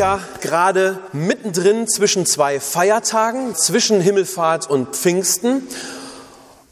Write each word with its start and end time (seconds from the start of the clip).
Ja, 0.00 0.18
gerade 0.40 0.98
mittendrin 1.12 1.86
zwischen 1.86 2.24
zwei 2.24 2.58
Feiertagen, 2.58 3.54
zwischen 3.54 4.00
Himmelfahrt 4.00 4.70
und 4.70 4.96
Pfingsten. 4.96 5.68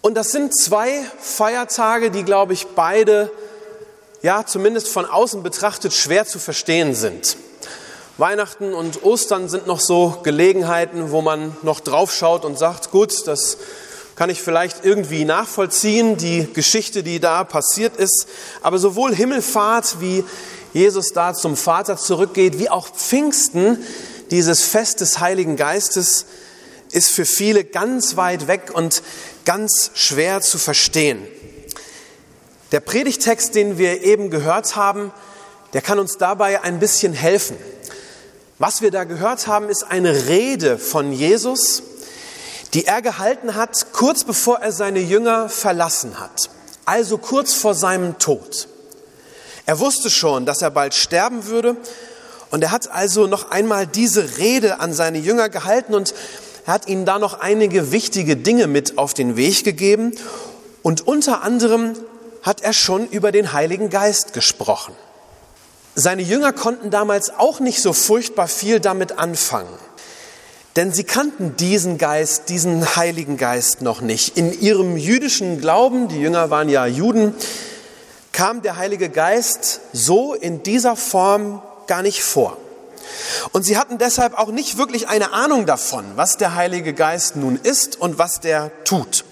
Und 0.00 0.14
das 0.14 0.30
sind 0.30 0.58
zwei 0.58 1.04
Feiertage, 1.20 2.10
die, 2.10 2.22
glaube 2.22 2.54
ich, 2.54 2.68
beide, 2.68 3.30
ja, 4.22 4.46
zumindest 4.46 4.88
von 4.88 5.04
außen 5.04 5.42
betrachtet, 5.42 5.92
schwer 5.92 6.24
zu 6.24 6.38
verstehen 6.38 6.94
sind. 6.94 7.36
Weihnachten 8.16 8.72
und 8.72 9.04
Ostern 9.04 9.50
sind 9.50 9.66
noch 9.66 9.80
so 9.80 10.20
Gelegenheiten, 10.22 11.10
wo 11.10 11.20
man 11.20 11.54
noch 11.60 11.80
draufschaut 11.80 12.46
und 12.46 12.58
sagt, 12.58 12.90
gut, 12.90 13.26
das 13.26 13.58
kann 14.16 14.30
ich 14.30 14.40
vielleicht 14.40 14.86
irgendwie 14.86 15.26
nachvollziehen, 15.26 16.16
die 16.16 16.50
Geschichte, 16.52 17.02
die 17.02 17.20
da 17.20 17.44
passiert 17.44 17.98
ist. 17.98 18.26
Aber 18.62 18.78
sowohl 18.78 19.14
Himmelfahrt 19.14 20.00
wie 20.00 20.24
Jesus 20.72 21.12
da 21.12 21.34
zum 21.34 21.56
Vater 21.56 21.96
zurückgeht, 21.96 22.58
wie 22.58 22.70
auch 22.70 22.88
Pfingsten, 22.88 23.84
dieses 24.30 24.64
Fest 24.64 25.00
des 25.00 25.20
Heiligen 25.20 25.56
Geistes, 25.56 26.26
ist 26.92 27.10
für 27.10 27.24
viele 27.24 27.64
ganz 27.64 28.16
weit 28.16 28.46
weg 28.46 28.70
und 28.72 29.02
ganz 29.44 29.90
schwer 29.94 30.40
zu 30.40 30.58
verstehen. 30.58 31.26
Der 32.72 32.80
Predigtext, 32.80 33.54
den 33.54 33.78
wir 33.78 34.02
eben 34.02 34.30
gehört 34.30 34.76
haben, 34.76 35.12
der 35.72 35.80
kann 35.82 35.98
uns 35.98 36.18
dabei 36.18 36.62
ein 36.62 36.78
bisschen 36.78 37.12
helfen. 37.12 37.56
Was 38.58 38.82
wir 38.82 38.90
da 38.90 39.04
gehört 39.04 39.46
haben, 39.46 39.68
ist 39.68 39.84
eine 39.84 40.26
Rede 40.26 40.78
von 40.78 41.12
Jesus, 41.12 41.82
die 42.74 42.86
er 42.86 43.02
gehalten 43.02 43.54
hat, 43.54 43.92
kurz 43.92 44.24
bevor 44.24 44.58
er 44.58 44.72
seine 44.72 45.00
Jünger 45.00 45.48
verlassen 45.48 46.18
hat, 46.20 46.50
also 46.84 47.16
kurz 47.18 47.54
vor 47.54 47.74
seinem 47.74 48.18
Tod. 48.18 48.68
Er 49.68 49.80
wusste 49.80 50.08
schon, 50.08 50.46
dass 50.46 50.62
er 50.62 50.70
bald 50.70 50.94
sterben 50.94 51.44
würde 51.44 51.76
und 52.50 52.64
er 52.64 52.70
hat 52.70 52.90
also 52.90 53.26
noch 53.26 53.50
einmal 53.50 53.86
diese 53.86 54.38
Rede 54.38 54.80
an 54.80 54.94
seine 54.94 55.18
Jünger 55.18 55.50
gehalten 55.50 55.92
und 55.92 56.14
er 56.64 56.72
hat 56.72 56.88
ihnen 56.88 57.04
da 57.04 57.18
noch 57.18 57.40
einige 57.40 57.92
wichtige 57.92 58.38
Dinge 58.38 58.66
mit 58.66 58.96
auf 58.96 59.12
den 59.12 59.36
Weg 59.36 59.64
gegeben 59.64 60.14
und 60.80 61.06
unter 61.06 61.42
anderem 61.42 61.92
hat 62.40 62.62
er 62.62 62.72
schon 62.72 63.08
über 63.08 63.30
den 63.30 63.52
Heiligen 63.52 63.90
Geist 63.90 64.32
gesprochen. 64.32 64.94
Seine 65.94 66.22
Jünger 66.22 66.54
konnten 66.54 66.90
damals 66.90 67.28
auch 67.28 67.60
nicht 67.60 67.82
so 67.82 67.92
furchtbar 67.92 68.48
viel 68.48 68.80
damit 68.80 69.18
anfangen. 69.18 69.68
Denn 70.76 70.92
sie 70.94 71.04
kannten 71.04 71.56
diesen 71.56 71.98
Geist, 71.98 72.48
diesen 72.48 72.96
Heiligen 72.96 73.36
Geist 73.36 73.82
noch 73.82 74.00
nicht. 74.00 74.38
In 74.38 74.58
ihrem 74.58 74.96
jüdischen 74.96 75.60
Glauben, 75.60 76.08
die 76.08 76.20
Jünger 76.20 76.48
waren 76.48 76.70
ja 76.70 76.86
Juden, 76.86 77.34
kam 78.38 78.62
der 78.62 78.76
Heilige 78.76 79.08
Geist 79.08 79.80
so 79.92 80.32
in 80.32 80.62
dieser 80.62 80.94
Form 80.94 81.60
gar 81.88 82.02
nicht 82.02 82.22
vor. 82.22 82.56
Und 83.50 83.64
sie 83.64 83.76
hatten 83.76 83.98
deshalb 83.98 84.38
auch 84.38 84.52
nicht 84.52 84.78
wirklich 84.78 85.08
eine 85.08 85.32
Ahnung 85.32 85.66
davon, 85.66 86.04
was 86.14 86.36
der 86.36 86.54
Heilige 86.54 86.94
Geist 86.94 87.34
nun 87.34 87.58
ist 87.60 88.00
und 88.00 88.16
was 88.20 88.38
der 88.38 88.70
tut. 88.84 89.24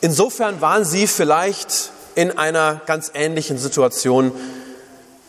Insofern 0.00 0.60
waren 0.60 0.84
sie 0.84 1.06
vielleicht 1.06 1.92
in 2.16 2.36
einer 2.36 2.80
ganz 2.86 3.12
ähnlichen 3.14 3.56
Situation 3.56 4.32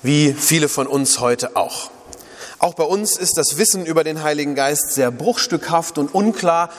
wie 0.02 0.34
viele 0.34 0.68
von 0.68 0.88
uns 0.88 1.20
heute 1.20 1.56
auch. 1.56 1.92
Auch 2.58 2.74
bei 2.74 2.86
uns 2.86 3.18
ist 3.18 3.38
das 3.38 3.60
Wissen 3.60 3.86
über 3.86 4.04
den 4.04 4.24
Heiligen 4.24 4.56
Geist 4.56 4.96
sehr 4.96 5.12
bruchstückhaft 5.12 6.00
und 6.00 6.16
unklar, 6.16 6.72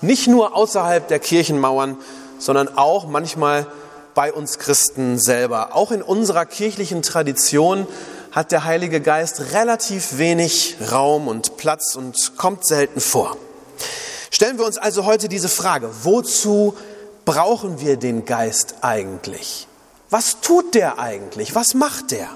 nicht 0.00 0.26
nur 0.26 0.56
außerhalb 0.56 1.06
der 1.06 1.18
Kirchenmauern, 1.18 1.98
sondern 2.38 2.78
auch 2.78 3.06
manchmal 3.06 3.66
bei 4.16 4.32
uns 4.32 4.58
Christen 4.58 5.18
selber. 5.20 5.76
Auch 5.76 5.92
in 5.92 6.02
unserer 6.02 6.46
kirchlichen 6.46 7.02
Tradition 7.02 7.86
hat 8.32 8.50
der 8.50 8.64
Heilige 8.64 9.00
Geist 9.00 9.52
relativ 9.52 10.16
wenig 10.16 10.76
Raum 10.90 11.28
und 11.28 11.58
Platz 11.58 11.94
und 11.94 12.36
kommt 12.36 12.66
selten 12.66 13.00
vor. 13.00 13.36
Stellen 14.30 14.58
wir 14.58 14.64
uns 14.64 14.78
also 14.78 15.04
heute 15.04 15.28
diese 15.28 15.50
Frage, 15.50 15.90
wozu 16.02 16.74
brauchen 17.26 17.80
wir 17.80 17.98
den 17.98 18.24
Geist 18.24 18.76
eigentlich? 18.80 19.68
Was 20.08 20.40
tut 20.40 20.74
der 20.74 20.98
eigentlich? 20.98 21.54
Was 21.54 21.74
macht 21.74 22.10
der? 22.10 22.30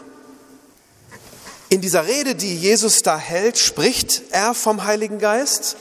In 1.71 1.81
dieser 1.81 2.07
Rede, 2.07 2.35
die 2.35 2.57
Jesus 2.57 3.01
da 3.03 3.17
hält, 3.17 3.57
spricht 3.57 4.23
er 4.33 4.53
vom 4.53 4.85
Heiligen 4.85 5.19
Geist 5.19 5.77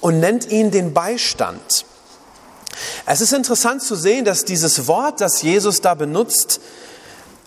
und 0.00 0.20
nennt 0.20 0.50
ihn 0.50 0.70
den 0.70 0.94
Beistand. 0.94 1.84
Es 3.06 3.20
ist 3.20 3.32
interessant 3.32 3.82
zu 3.82 3.94
sehen, 3.94 4.24
dass 4.24 4.44
dieses 4.44 4.86
Wort, 4.86 5.20
das 5.20 5.42
Jesus 5.42 5.80
da 5.80 5.94
benutzt, 5.94 6.60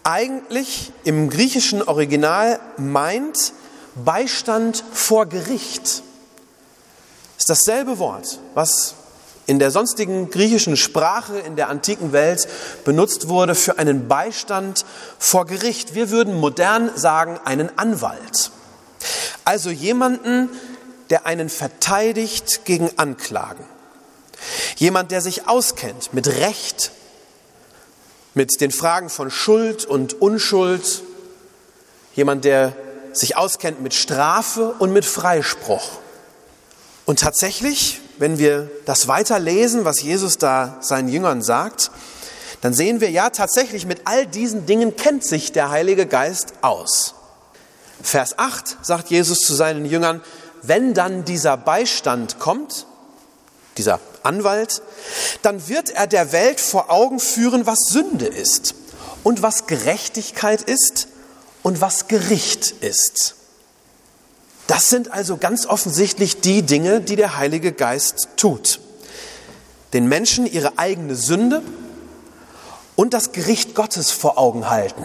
eigentlich 0.04 0.92
im 1.04 1.30
griechischen 1.30 1.84
Original 1.84 2.60
meint 2.78 3.54
Beistand 3.96 4.84
vor 4.94 5.28
Gericht. 5.28 6.04
Ist 7.38 7.50
dasselbe 7.50 8.00
Wort, 8.00 8.40
was 8.54 8.96
in 9.48 9.60
der 9.60 9.72
sonstigen 9.72 10.30
griechischen 10.30 10.78
Sprache 10.78 11.38
in 11.40 11.56
der 11.56 11.70
antiken 11.70 12.14
Welt 12.14 12.48
benutzt 12.86 13.28
wurde 13.28 13.56
für 13.56 13.80
einen 13.80 14.08
Beistand 14.08 14.86
vor 15.20 15.46
Gericht. 15.46 15.96
Wir 15.96 16.10
würden 16.10 16.40
modern 16.40 16.90
sagen, 16.96 17.40
einen 17.44 17.78
Anwalt. 17.78 18.52
Also 19.44 19.70
jemanden, 19.70 20.50
der 21.10 21.26
einen 21.26 21.50
verteidigt 21.50 22.64
gegen 22.66 22.98
Anklagen. 22.98 23.66
Jemand, 24.78 25.12
der 25.12 25.22
sich 25.22 25.48
auskennt 25.48 26.14
mit 26.14 26.28
Recht, 26.28 26.92
mit 28.34 28.62
den 28.62 28.72
Fragen 28.72 29.10
von 29.10 29.30
Schuld 29.30 29.86
und 29.86 30.22
Unschuld. 30.22 31.04
Jemand, 32.16 32.46
der 32.46 32.76
sich 33.14 33.38
auskennt 33.38 33.82
mit 33.82 33.94
Strafe 33.94 34.76
und 34.80 34.94
mit 34.94 35.06
Freispruch. 35.06 36.00
Und 37.06 37.20
tatsächlich, 37.20 38.00
wenn 38.20 38.38
wir 38.38 38.70
das 38.86 39.08
weiterlesen, 39.08 39.86
was 39.86 40.02
Jesus 40.02 40.38
da 40.38 40.78
seinen 40.82 41.10
Jüngern 41.10 41.42
sagt, 41.42 41.92
dann 42.62 42.74
sehen 42.74 43.02
wir 43.02 43.10
ja 43.10 43.32
tatsächlich, 43.32 43.86
mit 43.86 44.02
all 44.06 44.28
diesen 44.28 44.66
Dingen 44.66 44.96
kennt 44.96 45.26
sich 45.26 45.52
der 45.52 45.72
Heilige 45.72 46.06
Geist 46.06 46.54
aus. 46.62 47.16
Vers 48.02 48.38
8 48.38 48.78
sagt 48.82 49.10
Jesus 49.10 49.40
zu 49.40 49.54
seinen 49.54 49.86
Jüngern, 49.86 50.22
wenn 50.62 50.94
dann 50.94 51.26
dieser 51.26 51.58
Beistand 51.58 52.40
kommt, 52.40 52.86
dieser 53.78 54.00
Anwalt, 54.24 54.82
dann 55.42 55.68
wird 55.68 55.90
er 55.90 56.08
der 56.08 56.32
Welt 56.32 56.60
vor 56.60 56.90
Augen 56.90 57.20
führen, 57.20 57.66
was 57.66 57.80
Sünde 57.90 58.28
ist 58.28 58.76
und 59.24 59.42
was 59.42 59.68
Gerechtigkeit 59.68 60.62
ist 60.62 61.08
und 61.64 61.82
was 61.82 62.08
Gericht 62.08 62.72
ist. 62.82 63.36
Das 64.68 64.90
sind 64.90 65.12
also 65.12 65.38
ganz 65.38 65.66
offensichtlich 65.66 66.40
die 66.42 66.62
Dinge, 66.62 67.02
die 67.02 67.16
der 67.16 67.38
Heilige 67.38 67.74
Geist 67.74 68.30
tut. 68.38 68.80
Den 69.94 70.08
Menschen 70.08 70.46
ihre 70.46 70.78
eigene 70.78 71.16
Sünde 71.16 71.62
und 72.96 73.14
das 73.14 73.34
Gericht 73.34 73.76
Gottes 73.76 74.12
vor 74.12 74.38
Augen 74.38 74.70
halten. 74.70 75.04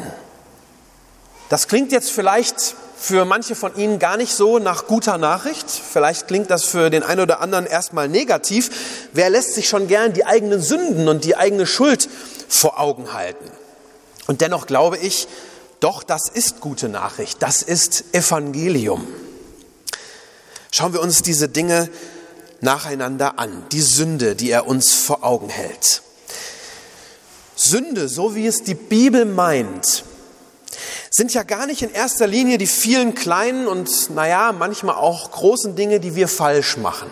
Das 1.48 1.68
klingt 1.68 1.92
jetzt 1.92 2.10
vielleicht 2.10 2.76
für 2.98 3.24
manche 3.24 3.54
von 3.54 3.76
Ihnen 3.76 3.98
gar 3.98 4.16
nicht 4.16 4.32
so 4.32 4.58
nach 4.58 4.86
guter 4.86 5.18
Nachricht. 5.18 5.70
Vielleicht 5.70 6.28
klingt 6.28 6.50
das 6.50 6.64
für 6.64 6.90
den 6.90 7.02
einen 7.02 7.20
oder 7.20 7.40
anderen 7.40 7.66
erstmal 7.66 8.08
negativ. 8.08 9.08
Wer 9.12 9.30
lässt 9.30 9.54
sich 9.54 9.68
schon 9.68 9.86
gern 9.86 10.12
die 10.12 10.24
eigenen 10.24 10.62
Sünden 10.62 11.08
und 11.08 11.24
die 11.24 11.36
eigene 11.36 11.66
Schuld 11.66 12.08
vor 12.48 12.80
Augen 12.80 13.12
halten? 13.12 13.50
Und 14.26 14.40
dennoch 14.40 14.66
glaube 14.66 14.98
ich, 14.98 15.28
doch, 15.80 16.02
das 16.02 16.28
ist 16.28 16.60
gute 16.60 16.88
Nachricht. 16.88 17.42
Das 17.42 17.62
ist 17.62 18.14
Evangelium. 18.14 19.06
Schauen 20.70 20.92
wir 20.92 21.00
uns 21.00 21.22
diese 21.22 21.48
Dinge 21.48 21.88
nacheinander 22.60 23.38
an. 23.38 23.64
Die 23.72 23.82
Sünde, 23.82 24.34
die 24.34 24.50
er 24.50 24.66
uns 24.66 24.94
vor 24.94 25.22
Augen 25.22 25.48
hält. 25.48 26.02
Sünde, 27.54 28.08
so 28.08 28.34
wie 28.34 28.46
es 28.46 28.62
die 28.62 28.74
Bibel 28.74 29.24
meint, 29.24 30.04
sind 31.10 31.34
ja 31.34 31.42
gar 31.42 31.66
nicht 31.66 31.82
in 31.82 31.92
erster 31.92 32.26
Linie 32.26 32.58
die 32.58 32.66
vielen 32.66 33.14
kleinen 33.14 33.66
und, 33.66 34.10
naja, 34.10 34.52
manchmal 34.52 34.96
auch 34.96 35.30
großen 35.30 35.76
Dinge, 35.76 36.00
die 36.00 36.14
wir 36.14 36.28
falsch 36.28 36.76
machen. 36.76 37.10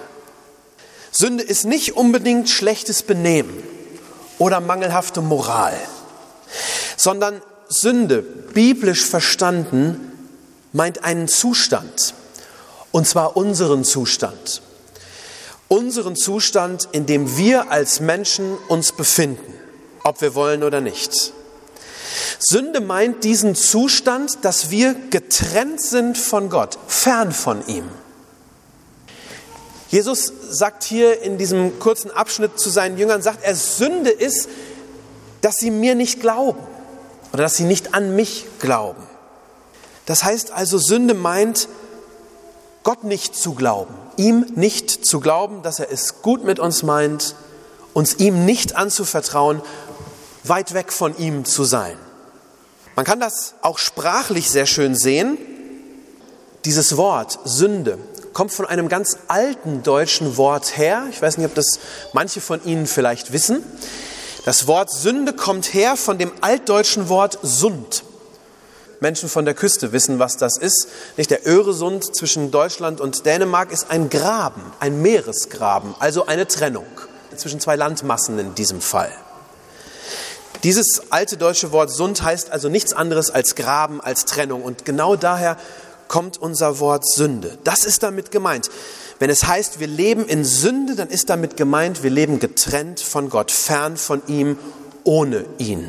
Sünde 1.11 1.45
ist 1.45 1.65
nicht 1.65 1.97
unbedingt 1.97 2.51
schlechtes 2.51 3.03
Benehmen 3.03 3.63
oder 4.39 4.61
mangelhafte 4.61 5.21
Moral, 5.21 5.79
sondern 6.97 7.41
Sünde, 7.69 8.23
biblisch 8.23 9.05
verstanden, 9.05 10.13
meint 10.73 11.05
einen 11.05 11.29
Zustand 11.29 12.15
Und 12.93 13.09
zwar 13.09 13.37
unseren 13.37 13.83
Zustand. 13.85 14.63
Unseren 15.67 16.15
Zustand, 16.15 16.89
in 16.93 17.07
dem 17.07 17.37
wir 17.37 17.73
als 17.73 17.99
Menschen 17.99 18.57
uns 18.69 18.93
befinden, 18.93 19.53
ob 20.05 20.21
wir 20.21 20.37
wollen 20.37 20.63
oder 20.63 20.81
nicht. 20.81 21.33
Sünde 22.39 22.81
meint 22.81 23.25
diesen 23.25 23.55
Zustand, 23.55 24.45
dass 24.45 24.71
wir 24.71 24.95
getrennt 25.11 25.81
sind 25.81 26.19
von 26.19 26.51
Gott, 26.51 26.79
fern 26.87 27.33
von 27.33 27.67
ihm. 27.67 27.89
Jesus 29.89 30.33
sagt 30.51 30.83
hier 30.83 31.23
in 31.23 31.39
diesem 31.39 31.79
kurzen 31.79 32.11
Abschnitt 32.11 32.59
zu 32.59 32.69
seinen 32.69 32.99
Jüngern, 32.99 33.23
sagt 33.23 33.45
er, 33.45 33.55
Sünde 33.55 34.11
ist, 34.11 34.49
dass 35.41 35.57
sie 35.57 35.71
mir 35.71 35.95
nicht 35.95 36.21
glauben 36.21 36.61
oder 37.33 37.45
dass 37.45 37.57
sie 37.57 37.65
nicht 37.65 37.95
an 37.95 38.17
mich 38.17 38.47
glauben. 38.59 39.03
Das 40.07 40.25
heißt 40.25 40.51
also, 40.51 40.79
Sünde 40.79 41.15
meint, 41.15 41.69
Gott 42.83 43.05
nicht 43.05 43.35
zu 43.35 43.55
glauben, 43.55 43.95
ihm 44.17 44.47
nicht 44.55 45.07
zu 45.07 45.21
glauben, 45.21 45.63
dass 45.63 45.79
er 45.79 45.91
es 45.91 46.23
gut 46.23 46.45
mit 46.45 46.59
uns 46.59 46.83
meint, 46.83 47.35
uns 47.95 48.17
ihm 48.17 48.45
nicht 48.45 48.77
anzuvertrauen, 48.77 49.63
weit 50.45 50.75
weg 50.75 50.93
von 50.93 51.17
ihm 51.19 51.45
zu 51.45 51.65
sein. 51.65 51.97
Man 52.97 53.05
kann 53.05 53.19
das 53.19 53.55
auch 53.63 53.79
sprachlich 53.79 54.51
sehr 54.51 54.67
schön 54.67 54.95
sehen. 54.95 55.37
Dieses 56.65 56.97
Wort 56.97 57.41
Sünde 57.45 57.99
kommt 58.33 58.53
von 58.53 58.67
einem 58.67 58.89
ganz 58.89 59.19
alten 59.29 59.83
deutschen 59.83 60.37
Wort 60.37 60.77
her. 60.77 61.07
Ich 61.11 61.21
weiß 61.21 61.39
nicht, 61.39 61.47
ob 61.47 61.55
das 61.55 61.79
manche 62.13 62.41
von 62.41 62.65
Ihnen 62.65 62.87
vielleicht 62.87 63.33
wissen. 63.33 63.65
Das 64.45 64.67
Wort 64.67 64.91
Sünde 64.91 65.33
kommt 65.33 65.73
her 65.73 65.97
von 65.97 66.19
dem 66.19 66.31
altdeutschen 66.41 67.09
Wort 67.09 67.39
Sund. 67.43 68.05
Menschen 69.01 69.29
von 69.29 69.45
der 69.45 69.55
Küste 69.55 69.93
wissen, 69.93 70.19
was 70.19 70.37
das 70.37 70.57
ist. 70.57 70.89
Nicht 71.17 71.31
der 71.31 71.47
Öresund 71.47 72.15
zwischen 72.17 72.51
Deutschland 72.51 73.01
und 73.01 73.27
Dänemark 73.27 73.73
ist 73.73 73.91
ein 73.91 74.11
Graben, 74.11 74.63
ein 74.81 75.03
Meeresgraben, 75.03 75.95
also 75.99 76.27
eine 76.27 76.47
Trennung 76.47 76.87
zwischen 77.37 77.61
zwei 77.61 77.77
Landmassen 77.77 78.39
in 78.39 78.55
diesem 78.55 78.81
Fall. 78.81 79.13
Dieses 80.65 81.13
alte 81.13 81.37
deutsche 81.37 81.73
Wort 81.73 81.91
Sund 81.91 82.23
heißt 82.23 82.51
also 82.51 82.71
nichts 82.71 82.95
anderes 82.95 83.31
als 83.31 83.55
Graben, 83.55 84.01
als 84.01 84.25
Trennung. 84.25 84.63
Und 84.63 84.87
genau 84.87 85.15
daher 85.15 85.59
kommt 86.09 86.41
unser 86.41 86.81
Wort 86.81 87.07
Sünde. 87.07 87.59
Das 87.65 87.85
ist 87.85 88.03
damit 88.03 88.31
gemeint. 88.31 88.71
Wenn 89.19 89.29
es 89.29 89.45
heißt, 89.45 89.79
wir 89.79 89.87
leben 89.87 90.25
in 90.25 90.43
Sünde, 90.43 90.97
dann 90.97 91.09
ist 91.09 91.29
damit 91.29 91.59
gemeint, 91.59 92.03
wir 92.03 92.11
leben 92.11 92.41
getrennt 92.41 93.01
von 93.01 93.29
Gott, 93.29 93.51
fern 93.51 93.99
von 93.99 94.23
ihm, 94.27 94.59
ohne 95.05 95.45
ihn. 95.59 95.87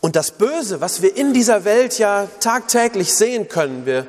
Und 0.00 0.16
das 0.16 0.32
Böse, 0.32 0.80
was 0.80 1.00
wir 1.00 1.16
in 1.16 1.32
dieser 1.32 1.64
Welt 1.64 1.98
ja 1.98 2.26
tagtäglich 2.40 3.14
sehen 3.14 3.48
können, 3.48 3.86
wir 3.86 4.06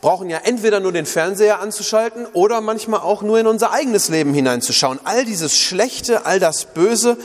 brauchen 0.00 0.30
ja 0.30 0.38
entweder 0.42 0.80
nur 0.80 0.92
den 0.92 1.06
Fernseher 1.06 1.60
anzuschalten 1.60 2.26
oder 2.32 2.60
manchmal 2.60 3.00
auch 3.00 3.22
nur 3.22 3.38
in 3.38 3.46
unser 3.46 3.72
eigenes 3.72 4.08
Leben 4.08 4.34
hineinzuschauen. 4.34 4.98
All 5.04 5.24
dieses 5.24 5.56
Schlechte, 5.56 6.26
all 6.26 6.40
das 6.40 6.64
Böse, 6.64 7.18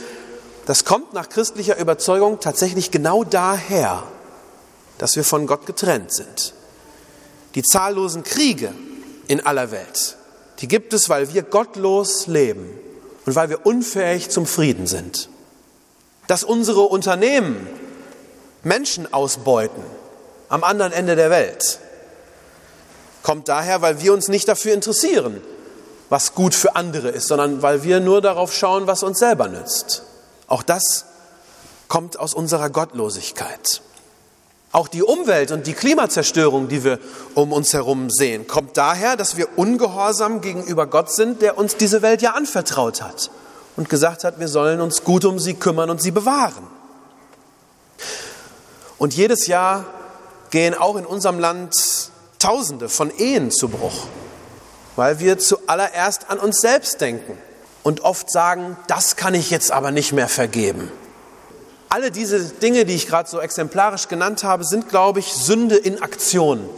das 0.66 0.84
kommt 0.84 1.12
nach 1.12 1.28
christlicher 1.28 1.78
Überzeugung 1.78 2.38
tatsächlich 2.40 2.90
genau 2.90 3.24
daher, 3.24 4.04
dass 4.98 5.16
wir 5.16 5.24
von 5.24 5.46
Gott 5.46 5.66
getrennt 5.66 6.12
sind. 6.12 6.54
Die 7.54 7.62
zahllosen 7.62 8.22
Kriege 8.22 8.72
in 9.28 9.44
aller 9.44 9.70
Welt, 9.70 10.16
die 10.60 10.68
gibt 10.68 10.92
es, 10.92 11.08
weil 11.08 11.32
wir 11.34 11.42
gottlos 11.42 12.26
leben 12.28 12.78
und 13.26 13.34
weil 13.34 13.50
wir 13.50 13.66
unfähig 13.66 14.30
zum 14.30 14.46
Frieden 14.46 14.86
sind. 14.86 15.28
Dass 16.28 16.44
unsere 16.44 16.82
Unternehmen 16.82 17.68
Menschen 18.62 19.12
ausbeuten 19.12 19.82
am 20.48 20.62
anderen 20.62 20.92
Ende 20.92 21.16
der 21.16 21.30
Welt, 21.30 21.80
kommt 23.22 23.48
daher, 23.48 23.82
weil 23.82 24.00
wir 24.00 24.12
uns 24.12 24.28
nicht 24.28 24.48
dafür 24.48 24.74
interessieren, 24.74 25.40
was 26.08 26.34
gut 26.34 26.54
für 26.54 26.76
andere 26.76 27.08
ist, 27.08 27.28
sondern 27.28 27.62
weil 27.62 27.82
wir 27.82 28.00
nur 28.00 28.20
darauf 28.20 28.54
schauen, 28.54 28.86
was 28.86 29.02
uns 29.02 29.18
selber 29.18 29.48
nützt. 29.48 30.04
Auch 30.52 30.62
das 30.62 31.06
kommt 31.88 32.18
aus 32.18 32.34
unserer 32.34 32.68
Gottlosigkeit. 32.68 33.80
Auch 34.70 34.86
die 34.86 35.02
Umwelt 35.02 35.50
und 35.50 35.66
die 35.66 35.72
Klimazerstörung, 35.72 36.68
die 36.68 36.84
wir 36.84 36.98
um 37.34 37.54
uns 37.54 37.72
herum 37.72 38.10
sehen, 38.10 38.46
kommt 38.46 38.76
daher, 38.76 39.16
dass 39.16 39.38
wir 39.38 39.56
ungehorsam 39.56 40.42
gegenüber 40.42 40.86
Gott 40.86 41.10
sind, 41.10 41.40
der 41.40 41.56
uns 41.56 41.76
diese 41.76 42.02
Welt 42.02 42.20
ja 42.20 42.32
anvertraut 42.32 43.00
hat 43.00 43.30
und 43.78 43.88
gesagt 43.88 44.24
hat, 44.24 44.40
wir 44.40 44.48
sollen 44.48 44.82
uns 44.82 45.04
gut 45.04 45.24
um 45.24 45.38
sie 45.38 45.54
kümmern 45.54 45.88
und 45.88 46.02
sie 46.02 46.10
bewahren. 46.10 46.66
Und 48.98 49.14
jedes 49.14 49.46
Jahr 49.46 49.86
gehen 50.50 50.74
auch 50.74 50.96
in 50.96 51.06
unserem 51.06 51.38
Land 51.38 52.10
Tausende 52.38 52.90
von 52.90 53.10
Ehen 53.16 53.50
zu 53.50 53.70
Bruch, 53.70 54.04
weil 54.96 55.18
wir 55.18 55.38
zuallererst 55.38 56.28
an 56.28 56.38
uns 56.38 56.60
selbst 56.60 57.00
denken 57.00 57.38
und 57.82 58.02
oft 58.02 58.30
sagen, 58.30 58.76
das 58.86 59.16
kann 59.16 59.34
ich 59.34 59.50
jetzt 59.50 59.72
aber 59.72 59.90
nicht 59.90 60.12
mehr 60.12 60.28
vergeben. 60.28 60.90
Alle 61.88 62.10
diese 62.10 62.40
Dinge, 62.40 62.84
die 62.84 62.94
ich 62.94 63.06
gerade 63.06 63.28
so 63.28 63.38
exemplarisch 63.38 64.08
genannt 64.08 64.44
habe, 64.44 64.64
sind, 64.64 64.88
glaube 64.88 65.20
ich, 65.20 65.32
Sünde 65.32 65.76
in 65.76 66.02
Aktion, 66.02 66.68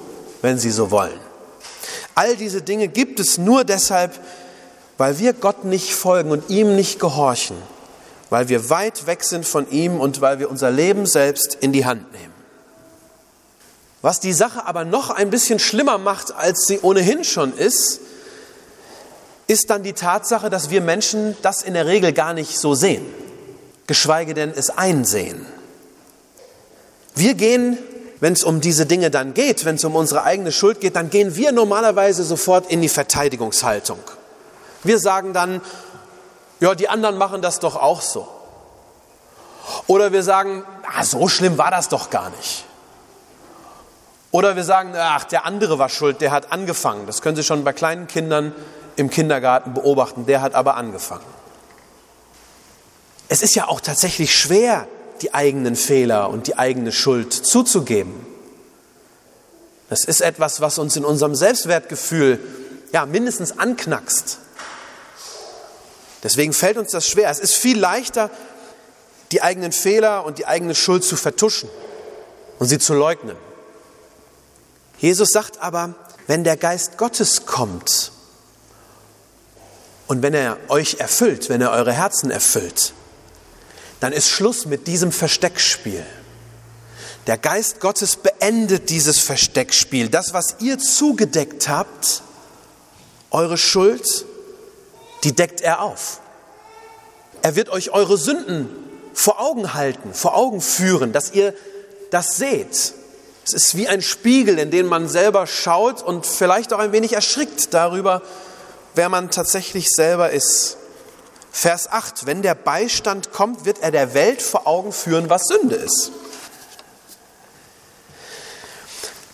wenn 0.42 0.58
Sie 0.58 0.70
so 0.70 0.90
wollen. 0.90 1.20
All 2.14 2.36
diese 2.36 2.62
Dinge 2.62 2.88
gibt 2.88 3.20
es 3.20 3.38
nur 3.38 3.64
deshalb, 3.64 4.18
weil 4.98 5.18
wir 5.18 5.32
Gott 5.32 5.64
nicht 5.64 5.94
folgen 5.94 6.30
und 6.30 6.50
ihm 6.50 6.74
nicht 6.76 6.98
gehorchen, 6.98 7.56
weil 8.30 8.48
wir 8.48 8.70
weit 8.70 9.06
weg 9.06 9.24
sind 9.24 9.46
von 9.46 9.70
ihm 9.70 10.00
und 10.00 10.20
weil 10.20 10.38
wir 10.38 10.50
unser 10.50 10.70
Leben 10.70 11.06
selbst 11.06 11.56
in 11.60 11.72
die 11.72 11.84
Hand 11.84 12.12
nehmen. 12.12 12.34
Was 14.02 14.20
die 14.20 14.32
Sache 14.32 14.66
aber 14.66 14.84
noch 14.84 15.10
ein 15.10 15.30
bisschen 15.30 15.58
schlimmer 15.58 15.98
macht, 15.98 16.34
als 16.34 16.66
sie 16.66 16.80
ohnehin 16.80 17.24
schon 17.24 17.56
ist, 17.56 18.00
ist 19.46 19.70
dann 19.70 19.82
die 19.82 19.92
Tatsache, 19.92 20.50
dass 20.50 20.70
wir 20.70 20.80
Menschen 20.80 21.36
das 21.42 21.62
in 21.62 21.74
der 21.74 21.86
Regel 21.86 22.12
gar 22.12 22.32
nicht 22.32 22.58
so 22.58 22.74
sehen, 22.74 23.04
geschweige 23.86 24.34
denn 24.34 24.52
es 24.54 24.70
einsehen. 24.70 25.46
Wir 27.14 27.34
gehen, 27.34 27.78
wenn 28.20 28.32
es 28.32 28.42
um 28.42 28.60
diese 28.60 28.86
Dinge 28.86 29.10
dann 29.10 29.34
geht, 29.34 29.64
wenn 29.64 29.76
es 29.76 29.84
um 29.84 29.94
unsere 29.96 30.22
eigene 30.24 30.50
Schuld 30.50 30.80
geht, 30.80 30.96
dann 30.96 31.10
gehen 31.10 31.36
wir 31.36 31.52
normalerweise 31.52 32.24
sofort 32.24 32.70
in 32.70 32.80
die 32.80 32.88
Verteidigungshaltung. 32.88 33.98
Wir 34.82 34.98
sagen 34.98 35.32
dann, 35.32 35.60
ja, 36.60 36.74
die 36.74 36.88
anderen 36.88 37.18
machen 37.18 37.42
das 37.42 37.58
doch 37.58 37.76
auch 37.76 38.00
so. 38.00 38.26
Oder 39.86 40.12
wir 40.12 40.22
sagen, 40.22 40.64
ah, 40.96 41.04
so 41.04 41.28
schlimm 41.28 41.58
war 41.58 41.70
das 41.70 41.88
doch 41.88 42.10
gar 42.10 42.30
nicht. 42.30 42.64
Oder 44.30 44.56
wir 44.56 44.64
sagen, 44.64 44.94
ach, 44.96 45.24
der 45.24 45.46
andere 45.46 45.78
war 45.78 45.88
schuld, 45.88 46.20
der 46.20 46.32
hat 46.32 46.50
angefangen. 46.50 47.06
Das 47.06 47.22
können 47.22 47.36
Sie 47.36 47.44
schon 47.44 47.62
bei 47.62 47.72
kleinen 47.72 48.06
Kindern 48.06 48.52
im 48.96 49.10
Kindergarten 49.10 49.74
beobachten, 49.74 50.26
der 50.26 50.42
hat 50.42 50.54
aber 50.54 50.76
angefangen. 50.76 51.24
Es 53.28 53.42
ist 53.42 53.54
ja 53.54 53.68
auch 53.68 53.80
tatsächlich 53.80 54.34
schwer, 54.34 54.86
die 55.22 55.34
eigenen 55.34 55.76
Fehler 55.76 56.30
und 56.30 56.46
die 56.46 56.58
eigene 56.58 56.92
Schuld 56.92 57.32
zuzugeben. 57.32 58.14
Das 59.88 60.04
ist 60.04 60.20
etwas, 60.20 60.60
was 60.60 60.78
uns 60.78 60.96
in 60.96 61.04
unserem 61.04 61.34
Selbstwertgefühl 61.34 62.40
ja 62.92 63.06
mindestens 63.06 63.58
anknackst. 63.58 64.38
Deswegen 66.22 66.52
fällt 66.52 66.78
uns 66.78 66.90
das 66.90 67.06
schwer. 67.06 67.30
Es 67.30 67.38
ist 67.38 67.54
viel 67.54 67.78
leichter, 67.78 68.30
die 69.30 69.42
eigenen 69.42 69.72
Fehler 69.72 70.24
und 70.24 70.38
die 70.38 70.46
eigene 70.46 70.74
Schuld 70.74 71.04
zu 71.04 71.16
vertuschen 71.16 71.68
und 72.58 72.68
sie 72.68 72.78
zu 72.78 72.94
leugnen. 72.94 73.36
Jesus 74.98 75.30
sagt 75.30 75.60
aber, 75.60 75.94
wenn 76.26 76.44
der 76.44 76.56
Geist 76.56 76.96
Gottes 76.96 77.46
kommt, 77.46 78.12
und 80.06 80.22
wenn 80.22 80.34
er 80.34 80.58
euch 80.68 80.96
erfüllt, 80.98 81.48
wenn 81.48 81.60
er 81.60 81.70
eure 81.70 81.92
Herzen 81.92 82.30
erfüllt, 82.30 82.92
dann 84.00 84.12
ist 84.12 84.28
Schluss 84.28 84.66
mit 84.66 84.86
diesem 84.86 85.12
Versteckspiel. 85.12 86.04
Der 87.26 87.38
Geist 87.38 87.80
Gottes 87.80 88.16
beendet 88.16 88.90
dieses 88.90 89.18
Versteckspiel. 89.18 90.10
Das, 90.10 90.34
was 90.34 90.56
ihr 90.60 90.78
zugedeckt 90.78 91.68
habt, 91.68 92.22
eure 93.30 93.56
Schuld, 93.56 94.26
die 95.24 95.34
deckt 95.34 95.62
er 95.62 95.80
auf. 95.80 96.20
Er 97.40 97.56
wird 97.56 97.70
euch 97.70 97.90
eure 97.90 98.18
Sünden 98.18 98.68
vor 99.14 99.40
Augen 99.40 99.74
halten, 99.74 100.12
vor 100.12 100.36
Augen 100.36 100.60
führen, 100.60 101.12
dass 101.12 101.32
ihr 101.32 101.54
das 102.10 102.36
seht. 102.36 102.94
Es 103.44 103.52
ist 103.52 103.76
wie 103.76 103.88
ein 103.88 104.02
Spiegel, 104.02 104.58
in 104.58 104.70
den 104.70 104.86
man 104.86 105.08
selber 105.08 105.46
schaut 105.46 106.02
und 106.02 106.26
vielleicht 106.26 106.72
auch 106.72 106.78
ein 106.78 106.92
wenig 106.92 107.14
erschrickt 107.14 107.72
darüber, 107.72 108.22
wer 108.94 109.08
man 109.08 109.30
tatsächlich 109.30 109.88
selber 109.90 110.30
ist. 110.30 110.76
Vers 111.52 111.90
8, 111.90 112.26
wenn 112.26 112.42
der 112.42 112.54
Beistand 112.54 113.32
kommt, 113.32 113.64
wird 113.64 113.80
er 113.80 113.90
der 113.90 114.14
Welt 114.14 114.42
vor 114.42 114.66
Augen 114.66 114.92
führen, 114.92 115.30
was 115.30 115.46
Sünde 115.46 115.76
ist. 115.76 116.10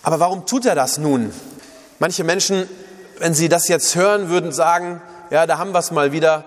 Aber 0.03 0.19
warum 0.19 0.45
tut 0.45 0.65
er 0.65 0.75
das 0.75 0.97
nun? 0.97 1.33
Manche 1.99 2.23
Menschen, 2.23 2.67
wenn 3.19 3.33
sie 3.33 3.49
das 3.49 3.67
jetzt 3.67 3.95
hören, 3.95 4.29
würden 4.29 4.51
sagen, 4.51 5.01
ja, 5.29 5.45
da 5.45 5.57
haben 5.57 5.71
wir 5.73 5.79
es 5.79 5.91
mal 5.91 6.11
wieder. 6.11 6.43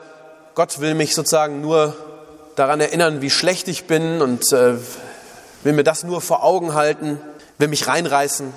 Gott 0.54 0.80
will 0.80 0.94
mich 0.94 1.14
sozusagen 1.14 1.61
nur 1.61 1.97
daran 2.56 2.80
erinnern, 2.80 3.21
wie 3.21 3.30
schlecht 3.30 3.68
ich 3.68 3.87
bin 3.87 4.23
und 4.23 4.52
äh, 4.52 4.75
will 5.62 5.73
mir 5.73 5.85
das 5.85 6.04
nur 6.04 6.21
vor 6.21 6.44
Augen 6.44 6.75
halten, 6.75 7.21
will 7.59 7.68
mich 7.68 7.88
reinreißen. 7.88 8.52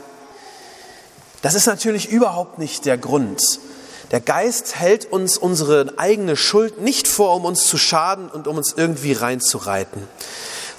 Das 1.41 1.53
ist 1.53 1.65
natürlich 1.65 2.09
überhaupt 2.09 2.59
nicht 2.59 2.85
der 2.85 2.97
Grund. 2.97 3.41
Der 4.11 4.21
Geist 4.21 4.75
hält 4.75 5.11
uns 5.11 5.37
unsere 5.37 5.93
eigene 5.97 6.37
Schuld 6.37 6.79
nicht 6.79 7.07
vor, 7.07 7.35
um 7.35 7.45
uns 7.45 7.67
zu 7.67 7.77
schaden 7.77 8.29
und 8.29 8.47
um 8.47 8.57
uns 8.57 8.73
irgendwie 8.75 9.13
reinzureiten, 9.13 10.07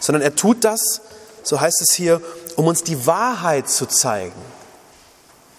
sondern 0.00 0.22
er 0.22 0.34
tut 0.34 0.64
das, 0.64 1.02
so 1.42 1.60
heißt 1.60 1.82
es 1.82 1.94
hier, 1.94 2.22
um 2.56 2.66
uns 2.66 2.84
die 2.84 3.06
Wahrheit 3.06 3.68
zu 3.68 3.86
zeigen. 3.86 4.40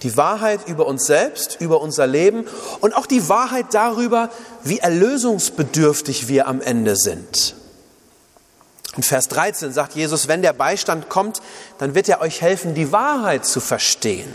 Die 0.02 0.16
Wahrheit 0.16 0.68
über 0.68 0.88
uns 0.88 1.06
selbst, 1.06 1.58
über 1.60 1.82
unser 1.82 2.08
Leben 2.08 2.48
und 2.80 2.96
auch 2.96 3.06
die 3.06 3.28
Wahrheit 3.28 3.68
darüber, 3.72 4.30
wie 4.64 4.80
erlösungsbedürftig 4.80 6.28
wir 6.28 6.48
am 6.48 6.62
Ende 6.62 6.96
sind. 6.96 7.56
In 8.96 9.04
Vers 9.04 9.28
13 9.28 9.74
sagt 9.74 9.96
Jesus, 9.96 10.28
wenn 10.28 10.42
der 10.42 10.54
Beistand 10.54 11.10
kommt, 11.10 11.42
dann 11.78 11.96
wird 11.96 12.10
er 12.10 12.22
euch 12.22 12.42
helfen, 12.42 12.74
die 12.74 12.92
Wahrheit 12.92 13.46
zu 13.46 13.60
verstehen. 13.60 14.32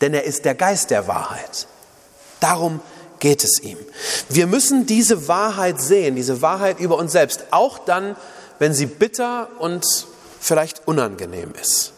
Denn 0.00 0.14
er 0.14 0.24
ist 0.24 0.44
der 0.44 0.54
Geist 0.54 0.90
der 0.90 1.08
Wahrheit. 1.08 1.66
Darum 2.40 2.80
geht 3.18 3.44
es 3.44 3.60
ihm. 3.62 3.78
Wir 4.28 4.46
müssen 4.46 4.86
diese 4.86 5.28
Wahrheit 5.28 5.80
sehen, 5.80 6.16
diese 6.16 6.42
Wahrheit 6.42 6.80
über 6.80 6.96
uns 6.98 7.12
selbst, 7.12 7.44
auch 7.50 7.78
dann, 7.78 8.16
wenn 8.58 8.72
sie 8.72 8.86
bitter 8.86 9.48
und 9.58 9.84
vielleicht 10.40 10.86
unangenehm 10.86 11.52
ist. 11.60 11.92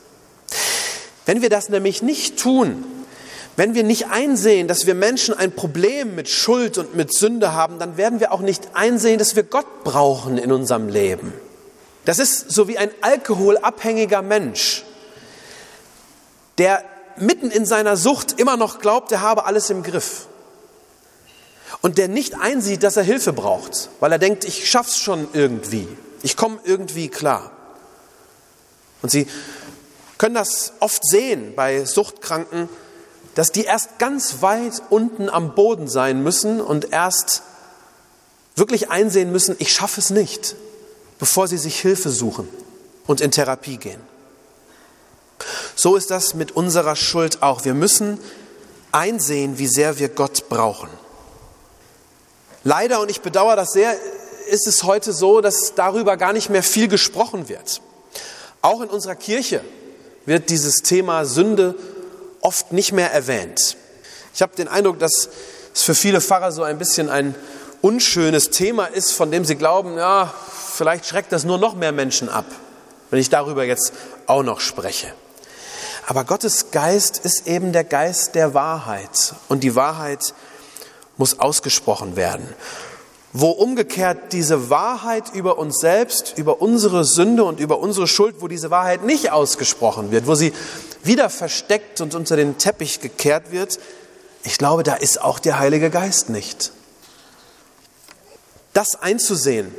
Wenn 1.26 1.42
wir 1.42 1.50
das 1.50 1.68
nämlich 1.68 2.02
nicht 2.02 2.38
tun, 2.38 2.84
wenn 3.56 3.74
wir 3.74 3.82
nicht 3.82 4.08
einsehen, 4.08 4.68
dass 4.68 4.86
wir 4.86 4.94
Menschen 4.94 5.36
ein 5.36 5.50
Problem 5.52 6.14
mit 6.14 6.28
Schuld 6.28 6.78
und 6.78 6.94
mit 6.94 7.12
Sünde 7.12 7.52
haben, 7.52 7.80
dann 7.80 7.96
werden 7.96 8.20
wir 8.20 8.32
auch 8.32 8.40
nicht 8.40 8.68
einsehen, 8.74 9.18
dass 9.18 9.34
wir 9.34 9.42
Gott 9.42 9.82
brauchen 9.82 10.38
in 10.38 10.52
unserem 10.52 10.88
Leben. 10.88 11.32
Das 12.04 12.20
ist 12.20 12.50
so 12.50 12.68
wie 12.68 12.78
ein 12.78 12.90
alkoholabhängiger 13.00 14.22
Mensch, 14.22 14.84
der 16.56 16.84
mitten 17.20 17.50
in 17.50 17.66
seiner 17.66 17.96
Sucht 17.96 18.40
immer 18.40 18.56
noch 18.56 18.78
glaubt, 18.78 19.12
er 19.12 19.20
habe 19.20 19.44
alles 19.44 19.70
im 19.70 19.82
Griff. 19.82 20.26
Und 21.80 21.98
der 21.98 22.08
nicht 22.08 22.34
einsieht, 22.40 22.82
dass 22.82 22.96
er 22.96 23.02
Hilfe 23.02 23.32
braucht, 23.32 23.90
weil 24.00 24.12
er 24.12 24.18
denkt, 24.18 24.44
ich 24.44 24.68
schaff's 24.68 24.98
schon 24.98 25.28
irgendwie. 25.32 25.86
Ich 26.22 26.36
komme 26.36 26.58
irgendwie 26.64 27.08
klar. 27.08 27.52
Und 29.02 29.10
Sie 29.10 29.26
können 30.16 30.34
das 30.34 30.72
oft 30.80 31.06
sehen 31.06 31.54
bei 31.54 31.84
Suchtkranken, 31.84 32.68
dass 33.34 33.52
die 33.52 33.62
erst 33.62 33.98
ganz 33.98 34.42
weit 34.42 34.82
unten 34.90 35.30
am 35.30 35.54
Boden 35.54 35.86
sein 35.86 36.22
müssen 36.24 36.60
und 36.60 36.92
erst 36.92 37.42
wirklich 38.56 38.90
einsehen 38.90 39.30
müssen, 39.30 39.54
ich 39.60 39.72
schaffe 39.72 40.00
es 40.00 40.10
nicht, 40.10 40.56
bevor 41.20 41.46
sie 41.46 41.58
sich 41.58 41.80
Hilfe 41.80 42.10
suchen 42.10 42.48
und 43.06 43.20
in 43.20 43.30
Therapie 43.30 43.76
gehen. 43.76 44.00
So 45.80 45.94
ist 45.94 46.10
das 46.10 46.34
mit 46.34 46.50
unserer 46.56 46.96
Schuld 46.96 47.40
auch. 47.40 47.64
Wir 47.64 47.72
müssen 47.72 48.18
einsehen, 48.90 49.58
wie 49.58 49.68
sehr 49.68 50.00
wir 50.00 50.08
Gott 50.08 50.48
brauchen. 50.48 50.88
Leider, 52.64 53.00
und 53.00 53.12
ich 53.12 53.20
bedauere 53.20 53.54
das 53.54 53.74
sehr, 53.74 53.94
ist 54.50 54.66
es 54.66 54.82
heute 54.82 55.12
so, 55.12 55.40
dass 55.40 55.76
darüber 55.76 56.16
gar 56.16 56.32
nicht 56.32 56.50
mehr 56.50 56.64
viel 56.64 56.88
gesprochen 56.88 57.48
wird. 57.48 57.80
Auch 58.60 58.80
in 58.80 58.88
unserer 58.88 59.14
Kirche 59.14 59.60
wird 60.26 60.50
dieses 60.50 60.82
Thema 60.82 61.24
Sünde 61.24 61.76
oft 62.40 62.72
nicht 62.72 62.90
mehr 62.90 63.12
erwähnt. 63.12 63.76
Ich 64.34 64.42
habe 64.42 64.56
den 64.56 64.66
Eindruck, 64.66 64.98
dass 64.98 65.28
es 65.72 65.82
für 65.82 65.94
viele 65.94 66.20
Pfarrer 66.20 66.50
so 66.50 66.64
ein 66.64 66.78
bisschen 66.78 67.08
ein 67.08 67.36
unschönes 67.82 68.50
Thema 68.50 68.86
ist, 68.86 69.12
von 69.12 69.30
dem 69.30 69.44
sie 69.44 69.54
glauben, 69.54 69.96
ja, 69.96 70.34
vielleicht 70.74 71.06
schreckt 71.06 71.30
das 71.30 71.44
nur 71.44 71.58
noch 71.58 71.76
mehr 71.76 71.92
Menschen 71.92 72.28
ab, 72.28 72.46
wenn 73.10 73.20
ich 73.20 73.30
darüber 73.30 73.62
jetzt 73.62 73.92
auch 74.26 74.42
noch 74.42 74.58
spreche. 74.58 75.14
Aber 76.08 76.24
Gottes 76.24 76.70
Geist 76.70 77.18
ist 77.18 77.46
eben 77.46 77.72
der 77.72 77.84
Geist 77.84 78.34
der 78.34 78.54
Wahrheit 78.54 79.34
und 79.48 79.62
die 79.62 79.74
Wahrheit 79.74 80.32
muss 81.18 81.38
ausgesprochen 81.38 82.16
werden 82.16 82.48
wo 83.32 83.50
umgekehrt 83.50 84.32
diese 84.32 84.70
Wahrheit 84.70 85.34
über 85.34 85.58
uns 85.58 85.78
selbst, 85.80 86.34
über 86.38 86.62
unsere 86.62 87.04
Sünde 87.04 87.44
und 87.44 87.60
über 87.60 87.78
unsere 87.78 88.06
Schuld, 88.06 88.36
wo 88.40 88.48
diese 88.48 88.70
Wahrheit 88.70 89.04
nicht 89.04 89.30
ausgesprochen 89.30 90.10
wird, 90.10 90.26
wo 90.26 90.34
sie 90.34 90.52
wieder 91.04 91.28
versteckt 91.28 92.00
und 92.00 92.14
unter 92.14 92.36
den 92.36 92.58
Teppich 92.58 93.00
gekehrt 93.00 93.52
wird, 93.52 93.78
ich 94.44 94.56
glaube, 94.56 94.82
da 94.82 94.94
ist 94.94 95.20
auch 95.20 95.38
der 95.38 95.58
Heilige 95.58 95.90
Geist 95.90 96.30
nicht. 96.30 96.72
Das 98.72 98.96
einzusehen, 98.96 99.74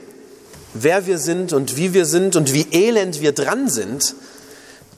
wer 0.74 1.08
wir 1.08 1.18
sind 1.18 1.54
und 1.54 1.76
wie 1.76 1.94
wir 1.94 2.06
sind 2.06 2.36
und 2.36 2.54
wie 2.54 2.68
elend 2.72 3.20
wir 3.20 3.32
dran 3.32 3.68
sind, 3.68 4.16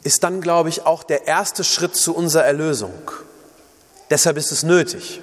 ist 0.03 0.24
dann, 0.24 0.41
glaube 0.41 0.70
ich, 0.70 0.86
auch 0.86 1.03
der 1.03 1.27
erste 1.27 1.63
Schritt 1.63 1.96
zu 1.96 2.15
unserer 2.15 2.46
Erlösung. 2.46 2.93
Deshalb 4.10 4.38
ist 4.38 4.51
es 4.51 4.63
nötig 4.63 5.22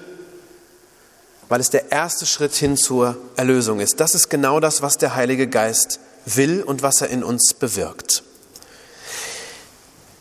weil 1.48 1.60
es 1.60 1.70
der 1.70 1.90
erste 1.90 2.26
Schritt 2.26 2.54
hin 2.54 2.76
zur 2.76 3.16
Erlösung 3.36 3.80
ist. 3.80 4.00
Das 4.00 4.14
ist 4.14 4.28
genau 4.28 4.60
das, 4.60 4.82
was 4.82 4.98
der 4.98 5.14
Heilige 5.14 5.48
Geist 5.48 5.98
will 6.26 6.62
und 6.62 6.82
was 6.82 7.00
er 7.00 7.08
in 7.08 7.24
uns 7.24 7.54
bewirkt. 7.54 8.22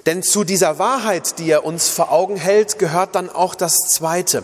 Denn 0.05 0.23
zu 0.23 0.45
dieser 0.45 0.79
Wahrheit, 0.79 1.37
die 1.37 1.49
er 1.49 1.65
uns 1.65 1.89
vor 1.89 2.11
Augen 2.11 2.37
hält, 2.37 2.79
gehört 2.79 3.15
dann 3.15 3.29
auch 3.29 3.55
das 3.55 3.75
Zweite, 3.89 4.43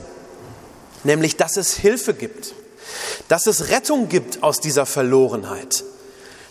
nämlich 1.05 1.37
dass 1.37 1.55
es 1.55 1.73
Hilfe 1.73 2.13
gibt, 2.13 2.53
dass 3.29 3.47
es 3.47 3.69
Rettung 3.69 4.09
gibt 4.09 4.43
aus 4.43 4.59
dieser 4.59 4.85
Verlorenheit, 4.85 5.85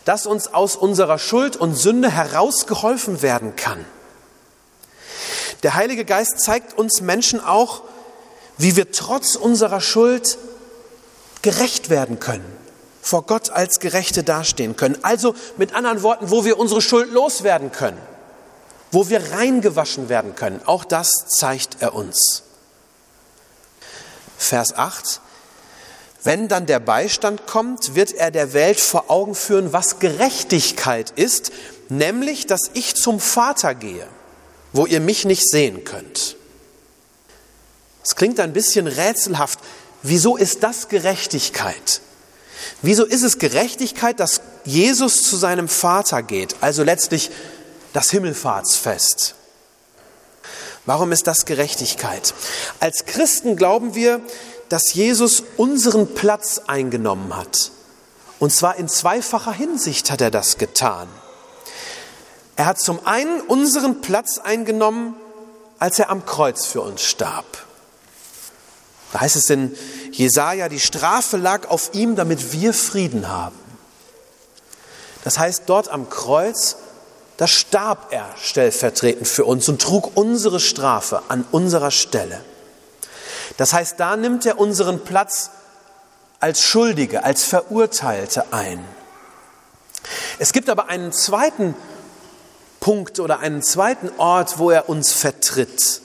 dass 0.04 0.26
uns 0.26 0.52
aus 0.52 0.76
unserer 0.76 1.18
Schuld 1.18 1.56
und 1.56 1.74
Sünde 1.74 2.10
herausgeholfen 2.10 3.22
werden 3.22 3.56
kann. 3.56 3.84
Der 5.62 5.74
Heilige 5.74 6.04
Geist 6.04 6.40
zeigt 6.40 6.76
uns 6.76 7.00
Menschen 7.00 7.42
auch, 7.42 7.82
wie 8.58 8.76
wir 8.76 8.90
trotz 8.90 9.36
unserer 9.36 9.80
Schuld 9.80 10.38
gerecht 11.42 11.90
werden 11.90 12.18
können, 12.20 12.44
vor 13.00 13.22
Gott 13.22 13.50
als 13.50 13.80
Gerechte 13.80 14.22
dastehen 14.22 14.76
können. 14.76 14.98
Also 15.02 15.34
mit 15.56 15.74
anderen 15.74 16.02
Worten, 16.02 16.30
wo 16.30 16.44
wir 16.44 16.58
unsere 16.58 16.82
Schuld 16.82 17.12
loswerden 17.12 17.72
können, 17.72 17.98
wo 18.90 19.08
wir 19.08 19.32
reingewaschen 19.32 20.08
werden 20.08 20.34
können. 20.34 20.60
Auch 20.66 20.84
das 20.84 21.10
zeigt 21.28 21.76
er 21.80 21.94
uns. 21.94 22.42
Vers 24.36 24.76
8. 24.76 25.20
Wenn 26.24 26.46
dann 26.48 26.66
der 26.66 26.78
Beistand 26.78 27.46
kommt, 27.46 27.94
wird 27.94 28.12
er 28.12 28.30
der 28.30 28.52
Welt 28.52 28.78
vor 28.78 29.10
Augen 29.10 29.34
führen, 29.34 29.72
was 29.72 29.98
Gerechtigkeit 29.98 31.10
ist, 31.10 31.50
nämlich, 31.88 32.46
dass 32.46 32.70
ich 32.74 32.94
zum 32.94 33.18
Vater 33.18 33.74
gehe, 33.74 34.06
wo 34.72 34.86
ihr 34.86 35.00
mich 35.00 35.24
nicht 35.24 35.48
sehen 35.48 35.84
könnt. 35.84 36.36
Es 38.04 38.14
klingt 38.14 38.38
ein 38.40 38.52
bisschen 38.52 38.86
rätselhaft. 38.86 39.58
Wieso 40.02 40.36
ist 40.36 40.62
das 40.62 40.88
Gerechtigkeit? 40.88 42.00
Wieso 42.82 43.04
ist 43.04 43.22
es 43.22 43.38
Gerechtigkeit, 43.38 44.20
dass 44.20 44.40
Jesus 44.64 45.22
zu 45.22 45.36
seinem 45.36 45.68
Vater 45.68 46.22
geht, 46.22 46.56
also 46.60 46.84
letztlich 46.84 47.30
das 47.92 48.10
Himmelfahrtsfest? 48.10 49.34
Warum 50.84 51.12
ist 51.12 51.28
das 51.28 51.44
Gerechtigkeit? 51.44 52.34
Als 52.80 53.06
Christen 53.06 53.56
glauben 53.56 53.94
wir, 53.94 54.20
dass 54.72 54.94
Jesus 54.94 55.42
unseren 55.58 56.14
Platz 56.14 56.62
eingenommen 56.66 57.36
hat. 57.36 57.72
Und 58.38 58.54
zwar 58.54 58.76
in 58.76 58.88
zweifacher 58.88 59.52
Hinsicht 59.52 60.10
hat 60.10 60.22
er 60.22 60.30
das 60.30 60.56
getan. 60.56 61.08
Er 62.56 62.64
hat 62.64 62.80
zum 62.80 63.06
einen 63.06 63.42
unseren 63.42 64.00
Platz 64.00 64.38
eingenommen, 64.38 65.14
als 65.78 65.98
er 65.98 66.08
am 66.08 66.24
Kreuz 66.24 66.64
für 66.64 66.80
uns 66.80 67.02
starb. 67.02 67.44
Da 69.12 69.20
heißt 69.20 69.36
es 69.36 69.50
in 69.50 69.76
Jesaja, 70.10 70.70
die 70.70 70.80
Strafe 70.80 71.36
lag 71.36 71.68
auf 71.68 71.90
ihm, 71.92 72.16
damit 72.16 72.54
wir 72.54 72.72
Frieden 72.72 73.28
haben. 73.28 73.58
Das 75.22 75.38
heißt, 75.38 75.64
dort 75.66 75.90
am 75.90 76.08
Kreuz, 76.08 76.76
da 77.36 77.46
starb 77.46 78.10
er 78.10 78.26
stellvertretend 78.40 79.28
für 79.28 79.44
uns 79.44 79.68
und 79.68 79.82
trug 79.82 80.16
unsere 80.16 80.60
Strafe 80.60 81.20
an 81.28 81.44
unserer 81.52 81.90
Stelle. 81.90 82.42
Das 83.56 83.72
heißt, 83.72 83.98
da 83.98 84.16
nimmt 84.16 84.46
er 84.46 84.58
unseren 84.58 85.04
Platz 85.04 85.50
als 86.40 86.62
Schuldige, 86.62 87.24
als 87.24 87.44
Verurteilte 87.44 88.52
ein. 88.52 88.84
Es 90.38 90.52
gibt 90.52 90.68
aber 90.68 90.88
einen 90.88 91.12
zweiten 91.12 91.74
Punkt 92.80 93.20
oder 93.20 93.38
einen 93.38 93.62
zweiten 93.62 94.10
Ort, 94.18 94.58
wo 94.58 94.70
er 94.70 94.88
uns 94.88 95.12
vertritt. 95.12 96.00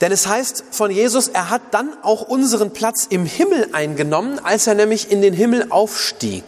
Denn 0.00 0.12
es 0.12 0.26
heißt 0.26 0.64
von 0.70 0.90
Jesus, 0.90 1.28
er 1.28 1.50
hat 1.50 1.62
dann 1.72 1.96
auch 2.02 2.22
unseren 2.22 2.72
Platz 2.72 3.06
im 3.08 3.24
Himmel 3.24 3.70
eingenommen, 3.72 4.38
als 4.38 4.66
er 4.66 4.74
nämlich 4.74 5.10
in 5.10 5.22
den 5.22 5.34
Himmel 5.34 5.66
aufstieg. 5.70 6.44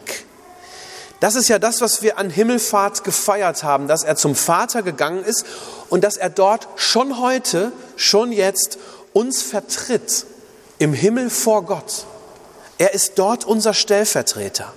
Das 1.20 1.34
ist 1.34 1.48
ja 1.48 1.58
das, 1.58 1.80
was 1.80 2.02
wir 2.02 2.18
an 2.18 2.30
Himmelfahrt 2.30 3.02
gefeiert 3.02 3.64
haben, 3.64 3.88
dass 3.88 4.04
er 4.04 4.14
zum 4.14 4.36
Vater 4.36 4.82
gegangen 4.82 5.24
ist 5.24 5.44
und 5.88 6.04
dass 6.04 6.16
er 6.16 6.30
dort 6.30 6.68
schon 6.76 7.18
heute, 7.18 7.72
schon 7.96 8.30
jetzt 8.30 8.78
uns 9.12 9.42
vertritt 9.42 10.26
im 10.78 10.92
Himmel 10.92 11.30
vor 11.30 11.64
Gott. 11.64 12.06
Er 12.78 12.94
ist 12.94 13.18
dort 13.18 13.44
unser 13.44 13.74
Stellvertreter. 13.74 14.72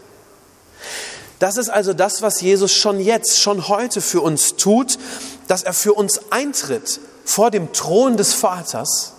Das 1.39 1.57
ist 1.57 1.69
also 1.69 1.93
das, 1.93 2.21
was 2.21 2.41
Jesus 2.41 2.71
schon 2.71 2.99
jetzt, 2.99 3.39
schon 3.39 3.67
heute 3.67 4.01
für 4.01 4.21
uns 4.21 4.55
tut, 4.57 4.97
dass 5.47 5.63
er 5.63 5.73
für 5.73 5.93
uns 5.93 6.31
eintritt 6.31 6.99
vor 7.25 7.51
dem 7.51 7.73
Thron 7.73 8.17
des 8.17 8.33
Vaters. 8.33 9.13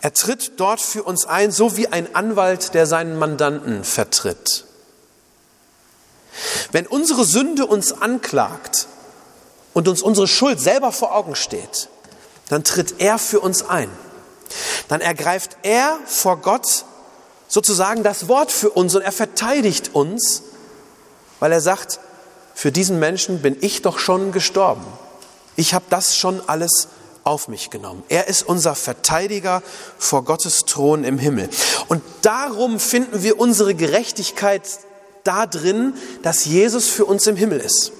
Er 0.00 0.12
tritt 0.12 0.52
dort 0.58 0.80
für 0.80 1.02
uns 1.02 1.26
ein, 1.26 1.50
so 1.50 1.76
wie 1.76 1.88
ein 1.88 2.14
Anwalt, 2.14 2.74
der 2.74 2.86
seinen 2.86 3.18
Mandanten 3.18 3.84
vertritt. 3.84 4.64
Wenn 6.72 6.86
unsere 6.86 7.24
Sünde 7.24 7.66
uns 7.66 7.92
anklagt 7.92 8.86
und 9.74 9.88
uns 9.88 10.02
unsere 10.02 10.28
Schuld 10.28 10.60
selber 10.60 10.92
vor 10.92 11.14
Augen 11.14 11.34
steht, 11.34 11.88
dann 12.48 12.64
tritt 12.64 12.94
er 12.98 13.18
für 13.18 13.40
uns 13.40 13.62
ein. 13.68 13.90
Dann 14.90 15.00
ergreift 15.00 15.56
er 15.62 16.00
vor 16.04 16.38
Gott 16.38 16.84
sozusagen 17.46 18.02
das 18.02 18.26
Wort 18.26 18.50
für 18.50 18.70
uns 18.70 18.92
und 18.96 19.02
er 19.02 19.12
verteidigt 19.12 19.94
uns, 19.94 20.42
weil 21.38 21.52
er 21.52 21.60
sagt, 21.60 22.00
für 22.56 22.72
diesen 22.72 22.98
Menschen 22.98 23.40
bin 23.40 23.56
ich 23.60 23.82
doch 23.82 24.00
schon 24.00 24.32
gestorben. 24.32 24.84
Ich 25.54 25.74
habe 25.74 25.84
das 25.90 26.16
schon 26.16 26.42
alles 26.48 26.88
auf 27.22 27.46
mich 27.46 27.70
genommen. 27.70 28.02
Er 28.08 28.26
ist 28.26 28.42
unser 28.42 28.74
Verteidiger 28.74 29.62
vor 29.96 30.24
Gottes 30.24 30.64
Thron 30.64 31.04
im 31.04 31.20
Himmel. 31.20 31.48
Und 31.86 32.02
darum 32.22 32.80
finden 32.80 33.22
wir 33.22 33.38
unsere 33.38 33.76
Gerechtigkeit 33.76 34.62
da 35.22 35.46
drin, 35.46 35.94
dass 36.24 36.46
Jesus 36.46 36.88
für 36.88 37.04
uns 37.04 37.28
im 37.28 37.36
Himmel 37.36 37.60
ist. 37.60 37.92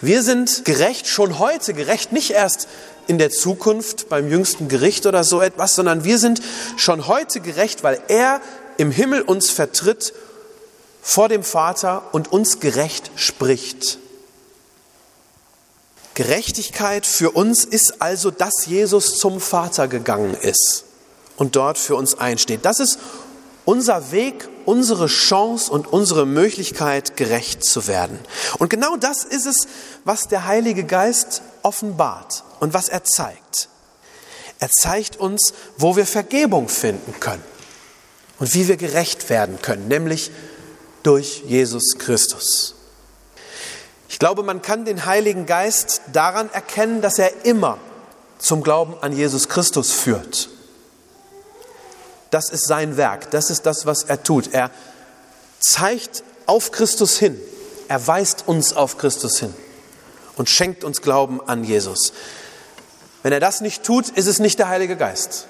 Wir 0.00 0.24
sind 0.24 0.64
gerecht 0.64 1.06
schon 1.06 1.38
heute, 1.38 1.74
gerecht 1.74 2.10
nicht 2.10 2.32
erst 2.32 2.66
in 3.06 3.18
der 3.18 3.30
Zukunft 3.30 4.08
beim 4.08 4.28
jüngsten 4.28 4.68
Gericht 4.68 5.06
oder 5.06 5.24
so 5.24 5.40
etwas, 5.40 5.74
sondern 5.74 6.04
wir 6.04 6.18
sind 6.18 6.40
schon 6.76 7.06
heute 7.06 7.40
gerecht, 7.40 7.82
weil 7.82 8.00
er 8.08 8.40
im 8.76 8.90
Himmel 8.90 9.22
uns 9.22 9.50
vertritt 9.50 10.12
vor 11.02 11.28
dem 11.28 11.44
Vater 11.44 12.02
und 12.12 12.32
uns 12.32 12.60
gerecht 12.60 13.10
spricht. 13.16 13.98
Gerechtigkeit 16.14 17.06
für 17.06 17.32
uns 17.32 17.64
ist 17.64 18.00
also, 18.00 18.30
dass 18.30 18.66
Jesus 18.66 19.18
zum 19.18 19.38
Vater 19.40 19.86
gegangen 19.86 20.34
ist 20.34 20.84
und 21.36 21.56
dort 21.56 21.76
für 21.78 21.94
uns 21.94 22.18
einsteht. 22.18 22.64
Das 22.64 22.80
ist 22.80 22.98
unser 23.66 24.12
Weg, 24.12 24.48
unsere 24.64 25.08
Chance 25.08 25.70
und 25.70 25.92
unsere 25.92 26.24
Möglichkeit, 26.24 27.16
gerecht 27.16 27.64
zu 27.64 27.86
werden. 27.86 28.18
Und 28.58 28.70
genau 28.70 28.96
das 28.96 29.24
ist 29.24 29.44
es, 29.44 29.68
was 30.04 30.28
der 30.28 30.46
Heilige 30.46 30.84
Geist 30.84 31.42
offenbart 31.62 32.44
und 32.60 32.74
was 32.74 32.88
er 32.88 33.04
zeigt. 33.04 33.68
Er 34.58 34.70
zeigt 34.70 35.16
uns, 35.16 35.52
wo 35.76 35.96
wir 35.96 36.06
Vergebung 36.06 36.68
finden 36.68 37.18
können 37.20 37.44
und 38.38 38.54
wie 38.54 38.68
wir 38.68 38.76
gerecht 38.76 39.28
werden 39.28 39.60
können, 39.60 39.88
nämlich 39.88 40.30
durch 41.02 41.42
Jesus 41.46 41.98
Christus. 41.98 42.74
Ich 44.08 44.18
glaube, 44.18 44.42
man 44.42 44.62
kann 44.62 44.84
den 44.84 45.04
Heiligen 45.04 45.46
Geist 45.46 46.00
daran 46.12 46.50
erkennen, 46.52 47.02
dass 47.02 47.18
er 47.18 47.44
immer 47.44 47.78
zum 48.38 48.62
Glauben 48.62 48.94
an 49.00 49.12
Jesus 49.12 49.48
Christus 49.48 49.92
führt. 49.92 50.48
Das 52.30 52.48
ist 52.50 52.66
sein 52.66 52.96
Werk, 52.96 53.30
das 53.30 53.50
ist 53.50 53.66
das, 53.66 53.86
was 53.86 54.04
er 54.04 54.22
tut. 54.22 54.52
Er 54.52 54.70
zeigt 55.60 56.22
auf 56.46 56.70
Christus 56.70 57.18
hin, 57.18 57.40
er 57.88 58.06
weist 58.06 58.44
uns 58.46 58.72
auf 58.72 58.98
Christus 58.98 59.38
hin 59.38 59.54
und 60.36 60.48
schenkt 60.48 60.84
uns 60.84 61.02
Glauben 61.02 61.40
an 61.46 61.64
Jesus. 61.64 62.12
Wenn 63.26 63.32
er 63.32 63.40
das 63.40 63.60
nicht 63.60 63.82
tut, 63.82 64.08
ist 64.10 64.28
es 64.28 64.38
nicht 64.38 64.60
der 64.60 64.68
Heilige 64.68 64.94
Geist. 64.94 65.48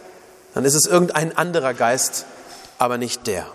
Dann 0.54 0.64
ist 0.64 0.72
es 0.72 0.86
irgendein 0.86 1.36
anderer 1.36 1.74
Geist, 1.74 2.24
aber 2.78 2.96
nicht 2.96 3.26
der. 3.26 3.46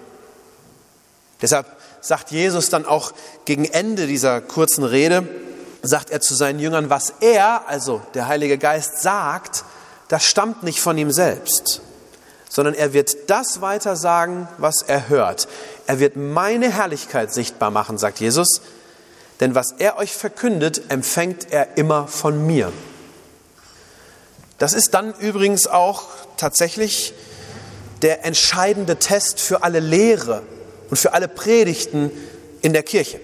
Deshalb 1.41 1.65
sagt 2.01 2.29
Jesus 2.29 2.69
dann 2.69 2.85
auch 2.85 3.13
gegen 3.45 3.65
Ende 3.65 4.05
dieser 4.05 4.39
kurzen 4.39 4.83
Rede, 4.83 5.27
sagt 5.81 6.11
er 6.11 6.21
zu 6.21 6.35
seinen 6.35 6.59
Jüngern, 6.59 6.91
was 6.91 7.15
er, 7.19 7.67
also 7.67 8.03
der 8.13 8.27
Heilige 8.27 8.59
Geist, 8.59 9.01
sagt, 9.01 9.63
das 10.07 10.24
stammt 10.24 10.61
nicht 10.61 10.81
von 10.81 11.00
ihm 11.00 11.11
selbst, 11.11 11.81
sondern 12.48 12.75
er 12.75 12.93
wird 12.93 13.31
das 13.31 13.59
weiter 13.61 13.96
sagen, 13.96 14.48
was 14.59 14.83
er 14.83 15.09
hört. 15.09 15.48
Er 15.87 16.00
wird 16.00 16.15
meine 16.15 16.72
Herrlichkeit 16.72 17.33
sichtbar 17.33 17.72
machen, 17.72 17.98
sagt 17.98 18.19
Jesus, 18.19 18.61
denn 19.39 19.55
was 19.55 19.72
er 19.79 19.98
euch 19.98 20.13
verkündet, 20.13 20.91
empfängt 20.91 21.51
er 21.51 21.75
immer 21.75 22.07
von 22.07 22.46
mir. 22.46 22.72
Das 24.61 24.74
ist 24.74 24.93
dann 24.93 25.15
übrigens 25.17 25.65
auch 25.65 26.03
tatsächlich 26.37 27.15
der 28.03 28.25
entscheidende 28.25 28.97
Test 28.97 29.39
für 29.39 29.63
alle 29.63 29.79
Lehre 29.79 30.43
und 30.91 30.97
für 30.97 31.13
alle 31.13 31.27
Predigten 31.27 32.11
in 32.61 32.71
der 32.71 32.83
Kirche. 32.83 33.19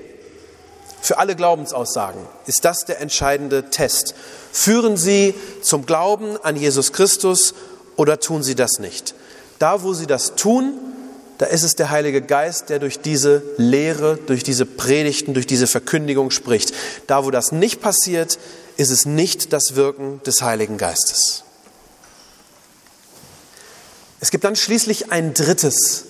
Für 1.00 1.20
alle 1.20 1.36
Glaubensaussagen 1.36 2.22
ist 2.48 2.66
das 2.66 2.86
der 2.88 3.02
entscheidende 3.02 3.70
Test. 3.70 4.16
Führen 4.52 4.98
Sie 4.98 5.36
zum 5.62 5.86
Glauben 5.86 6.38
an 6.42 6.56
Jesus 6.56 6.92
Christus 6.92 7.54
oder 7.98 8.20
tun 8.20 8.42
sie 8.42 8.56
das 8.56 8.80
nicht? 8.80 9.14
Da, 9.60 9.84
wo 9.84 9.94
sie 9.94 10.08
das 10.08 10.34
tun, 10.34 10.74
da 11.38 11.46
ist 11.46 11.62
es 11.62 11.76
der 11.76 11.92
Heilige 11.92 12.24
Geist, 12.24 12.70
der 12.70 12.80
durch 12.80 13.00
diese 13.00 13.44
Lehre, 13.58 14.18
durch 14.26 14.42
diese 14.42 14.66
Predigten, 14.66 15.36
durch 15.36 15.46
diese 15.46 15.68
Verkündigung 15.68 16.32
spricht. 16.32 16.74
Da, 17.06 17.26
wo 17.26 17.30
das 17.30 17.52
nicht 17.52 17.80
passiert, 17.80 18.40
ist 18.78 18.92
es 18.92 19.06
nicht 19.06 19.52
das 19.54 19.76
Wirken 19.76 20.22
des 20.24 20.42
Heiligen 20.42 20.78
Geistes. 20.78 21.44
Es 24.20 24.32
gibt 24.32 24.44
dann 24.44 24.56
schließlich 24.56 25.12
ein 25.12 25.34
drittes, 25.34 26.06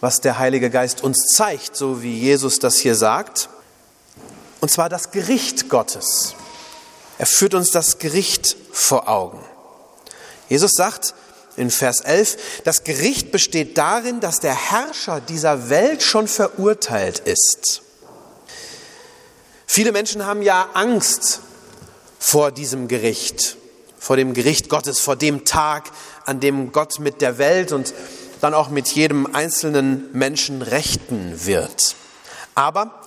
was 0.00 0.20
der 0.20 0.38
Heilige 0.38 0.70
Geist 0.70 1.02
uns 1.02 1.26
zeigt, 1.34 1.76
so 1.76 2.02
wie 2.02 2.18
Jesus 2.18 2.58
das 2.58 2.76
hier 2.76 2.94
sagt, 2.94 3.48
und 4.60 4.70
zwar 4.70 4.88
das 4.88 5.10
Gericht 5.10 5.68
Gottes. 5.68 6.34
Er 7.18 7.26
führt 7.26 7.54
uns 7.54 7.70
das 7.70 7.98
Gericht 7.98 8.56
vor 8.72 9.08
Augen. 9.08 9.44
Jesus 10.48 10.72
sagt, 10.72 11.14
in 11.56 11.70
Vers 11.70 12.00
11, 12.00 12.62
das 12.64 12.84
Gericht 12.84 13.30
besteht 13.30 13.76
darin, 13.76 14.20
dass 14.20 14.40
der 14.40 14.54
Herrscher 14.54 15.20
dieser 15.20 15.68
Welt 15.68 16.02
schon 16.02 16.26
verurteilt 16.26 17.20
ist. 17.20 17.82
Viele 19.66 19.92
Menschen 19.92 20.24
haben 20.24 20.42
ja 20.42 20.68
Angst 20.74 21.40
vor 22.22 22.52
diesem 22.52 22.86
Gericht, 22.86 23.56
vor 23.98 24.16
dem 24.16 24.32
Gericht 24.32 24.68
Gottes, 24.68 25.00
vor 25.00 25.16
dem 25.16 25.44
Tag, 25.44 25.90
an 26.24 26.38
dem 26.38 26.70
Gott 26.70 27.00
mit 27.00 27.20
der 27.20 27.36
Welt 27.36 27.72
und 27.72 27.92
dann 28.40 28.54
auch 28.54 28.68
mit 28.68 28.86
jedem 28.86 29.34
einzelnen 29.34 30.08
Menschen 30.12 30.62
rechten 30.62 31.44
wird. 31.44 31.96
Aber 32.54 33.02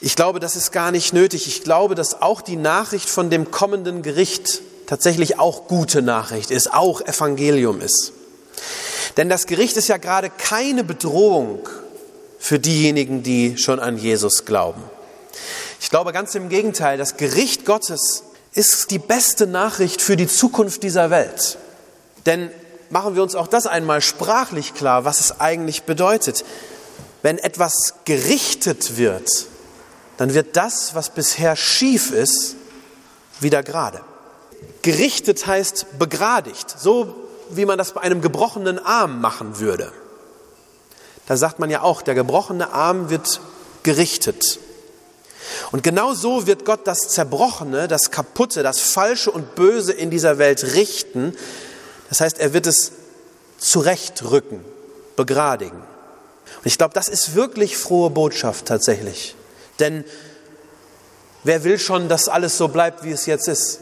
ich 0.00 0.16
glaube, 0.16 0.40
das 0.40 0.56
ist 0.56 0.72
gar 0.72 0.92
nicht 0.92 1.12
nötig. 1.12 1.46
Ich 1.46 1.62
glaube, 1.62 1.94
dass 1.94 2.22
auch 2.22 2.40
die 2.40 2.56
Nachricht 2.56 3.10
von 3.10 3.28
dem 3.28 3.50
kommenden 3.50 4.00
Gericht 4.00 4.62
tatsächlich 4.86 5.38
auch 5.38 5.68
gute 5.68 6.00
Nachricht 6.00 6.50
ist, 6.50 6.72
auch 6.72 7.02
Evangelium 7.02 7.82
ist. 7.82 8.12
Denn 9.18 9.28
das 9.28 9.46
Gericht 9.46 9.76
ist 9.76 9.88
ja 9.88 9.98
gerade 9.98 10.30
keine 10.30 10.84
Bedrohung 10.84 11.68
für 12.38 12.58
diejenigen, 12.58 13.22
die 13.22 13.58
schon 13.58 13.78
an 13.78 13.98
Jesus 13.98 14.46
glauben. 14.46 14.82
Ich 15.82 15.90
glaube 15.90 16.12
ganz 16.12 16.36
im 16.36 16.48
Gegenteil, 16.48 16.96
das 16.96 17.16
Gericht 17.16 17.66
Gottes 17.66 18.22
ist 18.52 18.92
die 18.92 19.00
beste 19.00 19.48
Nachricht 19.48 20.00
für 20.00 20.14
die 20.14 20.28
Zukunft 20.28 20.84
dieser 20.84 21.10
Welt. 21.10 21.58
Denn 22.24 22.52
machen 22.88 23.16
wir 23.16 23.22
uns 23.24 23.34
auch 23.34 23.48
das 23.48 23.66
einmal 23.66 24.00
sprachlich 24.00 24.74
klar, 24.74 25.04
was 25.04 25.18
es 25.18 25.40
eigentlich 25.40 25.82
bedeutet. 25.82 26.44
Wenn 27.22 27.36
etwas 27.36 27.94
gerichtet 28.04 28.96
wird, 28.96 29.28
dann 30.18 30.34
wird 30.34 30.56
das, 30.56 30.94
was 30.94 31.10
bisher 31.10 31.56
schief 31.56 32.12
ist, 32.12 32.54
wieder 33.40 33.64
gerade. 33.64 34.02
Gerichtet 34.82 35.48
heißt 35.48 35.98
begradigt, 35.98 36.72
so 36.78 37.12
wie 37.50 37.64
man 37.64 37.76
das 37.76 37.90
bei 37.90 38.02
einem 38.02 38.20
gebrochenen 38.20 38.78
Arm 38.78 39.20
machen 39.20 39.58
würde. 39.58 39.92
Da 41.26 41.36
sagt 41.36 41.58
man 41.58 41.70
ja 41.70 41.82
auch, 41.82 42.02
der 42.02 42.14
gebrochene 42.14 42.72
Arm 42.72 43.10
wird 43.10 43.40
gerichtet. 43.82 44.60
Und 45.70 45.82
genau 45.82 46.14
so 46.14 46.46
wird 46.46 46.64
Gott 46.64 46.86
das 46.86 47.08
Zerbrochene, 47.08 47.88
das 47.88 48.10
Kaputte, 48.10 48.62
das 48.62 48.80
Falsche 48.80 49.30
und 49.30 49.54
Böse 49.54 49.92
in 49.92 50.10
dieser 50.10 50.38
Welt 50.38 50.74
richten. 50.74 51.36
Das 52.08 52.20
heißt, 52.20 52.38
er 52.38 52.52
wird 52.52 52.66
es 52.66 52.92
zurechtrücken, 53.58 54.64
begradigen. 55.16 55.78
Und 55.78 56.66
ich 56.66 56.78
glaube, 56.78 56.94
das 56.94 57.08
ist 57.08 57.34
wirklich 57.34 57.76
frohe 57.76 58.10
Botschaft 58.10 58.66
tatsächlich. 58.66 59.34
Denn 59.78 60.04
wer 61.44 61.64
will 61.64 61.78
schon, 61.78 62.08
dass 62.08 62.28
alles 62.28 62.56
so 62.56 62.68
bleibt, 62.68 63.04
wie 63.04 63.10
es 63.10 63.26
jetzt 63.26 63.48
ist? 63.48 63.80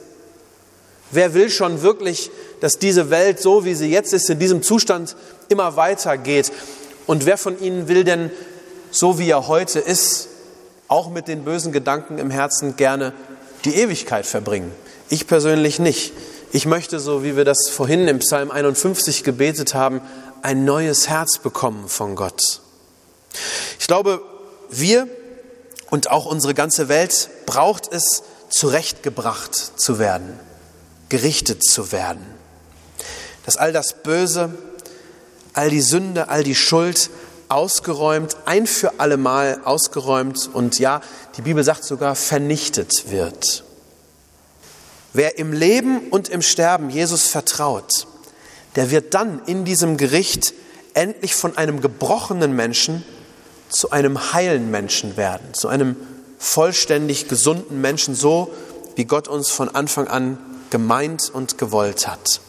Wer 1.10 1.34
will 1.34 1.50
schon 1.50 1.82
wirklich, 1.82 2.30
dass 2.60 2.78
diese 2.78 3.10
Welt, 3.10 3.40
so 3.40 3.64
wie 3.64 3.74
sie 3.74 3.90
jetzt 3.90 4.12
ist, 4.12 4.30
in 4.30 4.38
diesem 4.38 4.62
Zustand 4.62 5.16
immer 5.48 5.76
weitergeht? 5.76 6.52
Und 7.06 7.26
wer 7.26 7.36
von 7.36 7.60
Ihnen 7.60 7.88
will 7.88 8.04
denn, 8.04 8.30
so 8.92 9.18
wie 9.18 9.28
er 9.28 9.48
heute 9.48 9.80
ist, 9.80 10.28
auch 10.90 11.08
mit 11.10 11.28
den 11.28 11.44
bösen 11.44 11.72
Gedanken 11.72 12.18
im 12.18 12.30
Herzen 12.30 12.76
gerne 12.76 13.12
die 13.64 13.76
Ewigkeit 13.76 14.26
verbringen? 14.26 14.72
Ich 15.08 15.26
persönlich 15.26 15.78
nicht. 15.78 16.12
Ich 16.52 16.66
möchte, 16.66 16.98
so 16.98 17.22
wie 17.22 17.36
wir 17.36 17.44
das 17.44 17.68
vorhin 17.70 18.08
im 18.08 18.18
Psalm 18.18 18.50
51 18.50 19.22
gebetet 19.22 19.74
haben, 19.74 20.00
ein 20.42 20.64
neues 20.64 21.08
Herz 21.08 21.38
bekommen 21.38 21.88
von 21.88 22.16
Gott. 22.16 22.60
Ich 23.78 23.86
glaube, 23.86 24.20
wir 24.68 25.06
und 25.90 26.10
auch 26.10 26.26
unsere 26.26 26.54
ganze 26.54 26.88
Welt 26.88 27.30
braucht 27.46 27.92
es, 27.92 28.22
zurechtgebracht 28.48 29.54
zu 29.54 29.98
werden. 29.98 30.38
gerichtet 31.08 31.64
zu 31.64 31.92
werden. 31.92 32.24
Dass 33.44 33.56
all 33.56 33.72
das 33.72 34.02
Böse, 34.02 34.54
all 35.52 35.68
die 35.68 35.80
Sünde, 35.80 36.28
all 36.28 36.44
die 36.44 36.54
Schuld 36.54 37.10
ausgeräumt, 37.50 38.36
ein 38.46 38.66
für 38.66 39.00
allemal 39.00 39.60
ausgeräumt 39.64 40.48
und 40.52 40.78
ja, 40.78 41.00
die 41.36 41.42
Bibel 41.42 41.64
sagt 41.64 41.84
sogar 41.84 42.14
vernichtet 42.14 43.10
wird. 43.10 43.64
Wer 45.12 45.38
im 45.38 45.52
Leben 45.52 46.08
und 46.10 46.28
im 46.28 46.42
Sterben 46.42 46.90
Jesus 46.90 47.26
vertraut, 47.26 48.06
der 48.76 48.90
wird 48.90 49.14
dann 49.14 49.42
in 49.46 49.64
diesem 49.64 49.96
Gericht 49.96 50.54
endlich 50.94 51.34
von 51.34 51.56
einem 51.56 51.80
gebrochenen 51.80 52.54
Menschen 52.54 53.04
zu 53.68 53.90
einem 53.90 54.32
heilen 54.32 54.70
Menschen 54.70 55.16
werden, 55.16 55.52
zu 55.52 55.68
einem 55.68 55.96
vollständig 56.38 57.28
gesunden 57.28 57.80
Menschen, 57.80 58.14
so 58.14 58.52
wie 58.94 59.04
Gott 59.04 59.28
uns 59.28 59.50
von 59.50 59.68
Anfang 59.68 60.08
an 60.08 60.38
gemeint 60.70 61.30
und 61.32 61.58
gewollt 61.58 62.06
hat. 62.06 62.40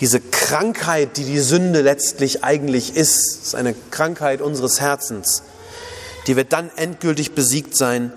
Diese 0.00 0.20
Krankheit, 0.20 1.16
die 1.16 1.24
die 1.24 1.40
Sünde 1.40 1.82
letztlich 1.82 2.44
eigentlich 2.44 2.94
ist, 2.94 3.42
ist 3.42 3.54
eine 3.54 3.74
Krankheit 3.90 4.40
unseres 4.40 4.80
Herzens, 4.80 5.42
die 6.26 6.36
wird 6.36 6.52
dann 6.52 6.70
endgültig 6.76 7.34
besiegt 7.34 7.76
sein 7.76 8.12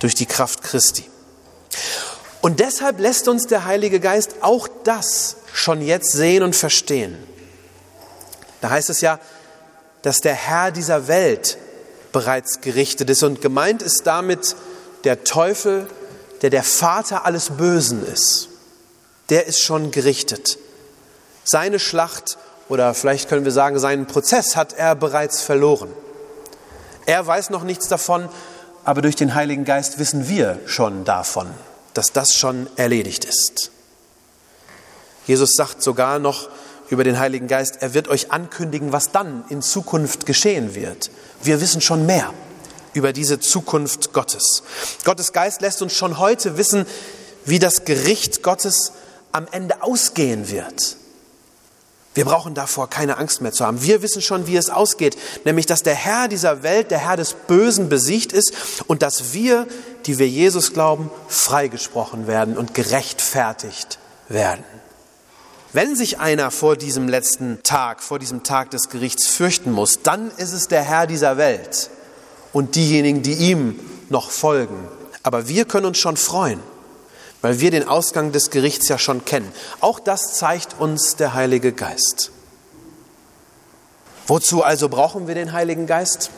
durch 0.00 0.14
die 0.14 0.26
Kraft 0.26 0.62
Christi. 0.62 1.04
Und 2.40 2.60
deshalb 2.60 3.00
lässt 3.00 3.26
uns 3.26 3.46
der 3.46 3.64
Heilige 3.64 3.98
Geist 3.98 4.36
auch 4.42 4.68
das 4.84 5.36
schon 5.52 5.80
jetzt 5.80 6.12
sehen 6.12 6.42
und 6.42 6.54
verstehen. 6.54 7.16
Da 8.60 8.70
heißt 8.70 8.90
es 8.90 9.00
ja, 9.00 9.18
dass 10.02 10.20
der 10.20 10.34
Herr 10.34 10.70
dieser 10.70 11.08
Welt 11.08 11.58
bereits 12.12 12.60
gerichtet 12.60 13.10
ist 13.10 13.24
und 13.24 13.42
gemeint 13.42 13.82
ist 13.82 14.02
damit 14.04 14.54
der 15.04 15.24
Teufel, 15.24 15.88
der 16.42 16.50
der 16.50 16.62
Vater 16.62 17.24
alles 17.24 17.50
Bösen 17.50 18.06
ist. 18.06 18.48
Der 19.30 19.46
ist 19.46 19.60
schon 19.60 19.90
gerichtet. 19.90 20.58
Seine 21.48 21.78
Schlacht 21.78 22.38
oder 22.68 22.92
vielleicht 22.92 23.28
können 23.28 23.44
wir 23.44 23.52
sagen, 23.52 23.78
seinen 23.78 24.06
Prozess 24.06 24.56
hat 24.56 24.72
er 24.72 24.96
bereits 24.96 25.42
verloren. 25.42 25.92
Er 27.06 27.24
weiß 27.24 27.50
noch 27.50 27.62
nichts 27.62 27.86
davon, 27.86 28.28
aber 28.84 29.00
durch 29.00 29.14
den 29.14 29.36
Heiligen 29.36 29.64
Geist 29.64 30.00
wissen 30.00 30.28
wir 30.28 30.58
schon 30.66 31.04
davon, 31.04 31.46
dass 31.94 32.12
das 32.12 32.34
schon 32.34 32.66
erledigt 32.74 33.24
ist. 33.24 33.70
Jesus 35.28 35.54
sagt 35.54 35.84
sogar 35.84 36.18
noch 36.18 36.48
über 36.90 37.04
den 37.04 37.18
Heiligen 37.18 37.46
Geist, 37.46 37.76
er 37.80 37.94
wird 37.94 38.08
euch 38.08 38.32
ankündigen, 38.32 38.92
was 38.92 39.12
dann 39.12 39.44
in 39.48 39.62
Zukunft 39.62 40.26
geschehen 40.26 40.74
wird. 40.74 41.12
Wir 41.44 41.60
wissen 41.60 41.80
schon 41.80 42.06
mehr 42.06 42.32
über 42.92 43.12
diese 43.12 43.38
Zukunft 43.38 44.12
Gottes. 44.12 44.64
Gottes 45.04 45.32
Geist 45.32 45.60
lässt 45.60 45.80
uns 45.80 45.92
schon 45.92 46.18
heute 46.18 46.58
wissen, 46.58 46.86
wie 47.44 47.60
das 47.60 47.84
Gericht 47.84 48.42
Gottes 48.42 48.92
am 49.30 49.46
Ende 49.52 49.84
ausgehen 49.84 50.50
wird. 50.50 50.96
Wir 52.16 52.24
brauchen 52.24 52.54
davor 52.54 52.88
keine 52.88 53.18
Angst 53.18 53.42
mehr 53.42 53.52
zu 53.52 53.66
haben. 53.66 53.82
Wir 53.82 54.00
wissen 54.00 54.22
schon, 54.22 54.46
wie 54.46 54.56
es 54.56 54.70
ausgeht, 54.70 55.18
nämlich 55.44 55.66
dass 55.66 55.82
der 55.82 55.94
Herr 55.94 56.28
dieser 56.28 56.62
Welt, 56.62 56.90
der 56.90 56.96
Herr 56.98 57.18
des 57.18 57.34
Bösen 57.34 57.90
besiegt 57.90 58.32
ist 58.32 58.54
und 58.86 59.02
dass 59.02 59.34
wir, 59.34 59.66
die 60.06 60.18
wir 60.18 60.26
Jesus 60.26 60.72
glauben, 60.72 61.10
freigesprochen 61.28 62.26
werden 62.26 62.56
und 62.56 62.72
gerechtfertigt 62.72 63.98
werden. 64.30 64.64
Wenn 65.74 65.94
sich 65.94 66.18
einer 66.18 66.50
vor 66.50 66.76
diesem 66.76 67.06
letzten 67.06 67.62
Tag, 67.62 68.02
vor 68.02 68.18
diesem 68.18 68.42
Tag 68.42 68.70
des 68.70 68.88
Gerichts 68.88 69.26
fürchten 69.26 69.70
muss, 69.70 70.00
dann 70.00 70.30
ist 70.38 70.54
es 70.54 70.68
der 70.68 70.82
Herr 70.82 71.06
dieser 71.06 71.36
Welt 71.36 71.90
und 72.54 72.76
diejenigen, 72.76 73.20
die 73.20 73.34
ihm 73.34 73.78
noch 74.08 74.30
folgen. 74.30 74.88
Aber 75.22 75.48
wir 75.48 75.66
können 75.66 75.84
uns 75.84 75.98
schon 75.98 76.16
freuen 76.16 76.62
weil 77.46 77.60
wir 77.60 77.70
den 77.70 77.86
Ausgang 77.86 78.32
des 78.32 78.50
Gerichts 78.50 78.88
ja 78.88 78.98
schon 78.98 79.24
kennen. 79.24 79.52
Auch 79.78 80.00
das 80.00 80.34
zeigt 80.34 80.80
uns 80.80 81.14
der 81.14 81.32
Heilige 81.32 81.70
Geist. 81.70 82.32
Wozu 84.26 84.64
also 84.64 84.88
brauchen 84.88 85.28
wir 85.28 85.36
den 85.36 85.52
Heiligen 85.52 85.86
Geist? 85.86 86.30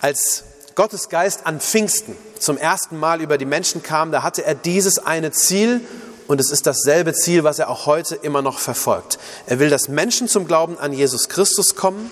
Als 0.00 0.44
Gottes 0.76 1.10
Geist 1.10 1.44
an 1.44 1.60
Pfingsten 1.60 2.16
zum 2.38 2.56
ersten 2.56 2.96
Mal 2.98 3.20
über 3.20 3.36
die 3.36 3.44
Menschen 3.44 3.82
kam, 3.82 4.10
da 4.10 4.22
hatte 4.22 4.46
er 4.46 4.54
dieses 4.54 4.98
eine 4.98 5.30
Ziel 5.30 5.82
und 6.26 6.40
es 6.40 6.50
ist 6.50 6.66
dasselbe 6.66 7.12
Ziel, 7.12 7.44
was 7.44 7.58
er 7.58 7.68
auch 7.68 7.84
heute 7.84 8.14
immer 8.14 8.40
noch 8.40 8.60
verfolgt. 8.60 9.18
Er 9.44 9.58
will, 9.58 9.68
dass 9.68 9.88
Menschen 9.88 10.26
zum 10.26 10.46
Glauben 10.46 10.78
an 10.78 10.94
Jesus 10.94 11.28
Christus 11.28 11.74
kommen. 11.74 12.10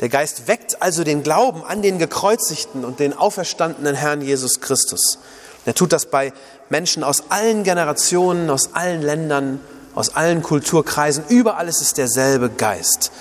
Der 0.00 0.10
Geist 0.10 0.46
weckt 0.46 0.82
also 0.82 1.04
den 1.04 1.22
Glauben 1.22 1.64
an 1.64 1.80
den 1.80 1.98
gekreuzigten 1.98 2.84
und 2.84 3.00
den 3.00 3.16
auferstandenen 3.16 3.94
Herrn 3.94 4.20
Jesus 4.20 4.60
Christus. 4.60 5.16
Er 5.64 5.74
tut 5.74 5.92
das 5.92 6.06
bei 6.06 6.32
Menschen 6.70 7.04
aus 7.04 7.24
allen 7.28 7.62
Generationen, 7.62 8.50
aus 8.50 8.74
allen 8.74 9.02
Ländern, 9.02 9.60
aus 9.94 10.16
allen 10.16 10.42
Kulturkreisen. 10.42 11.24
Überall 11.28 11.68
ist 11.68 11.80
es 11.80 11.94
derselbe 11.94 12.50
Geist. 12.50 13.12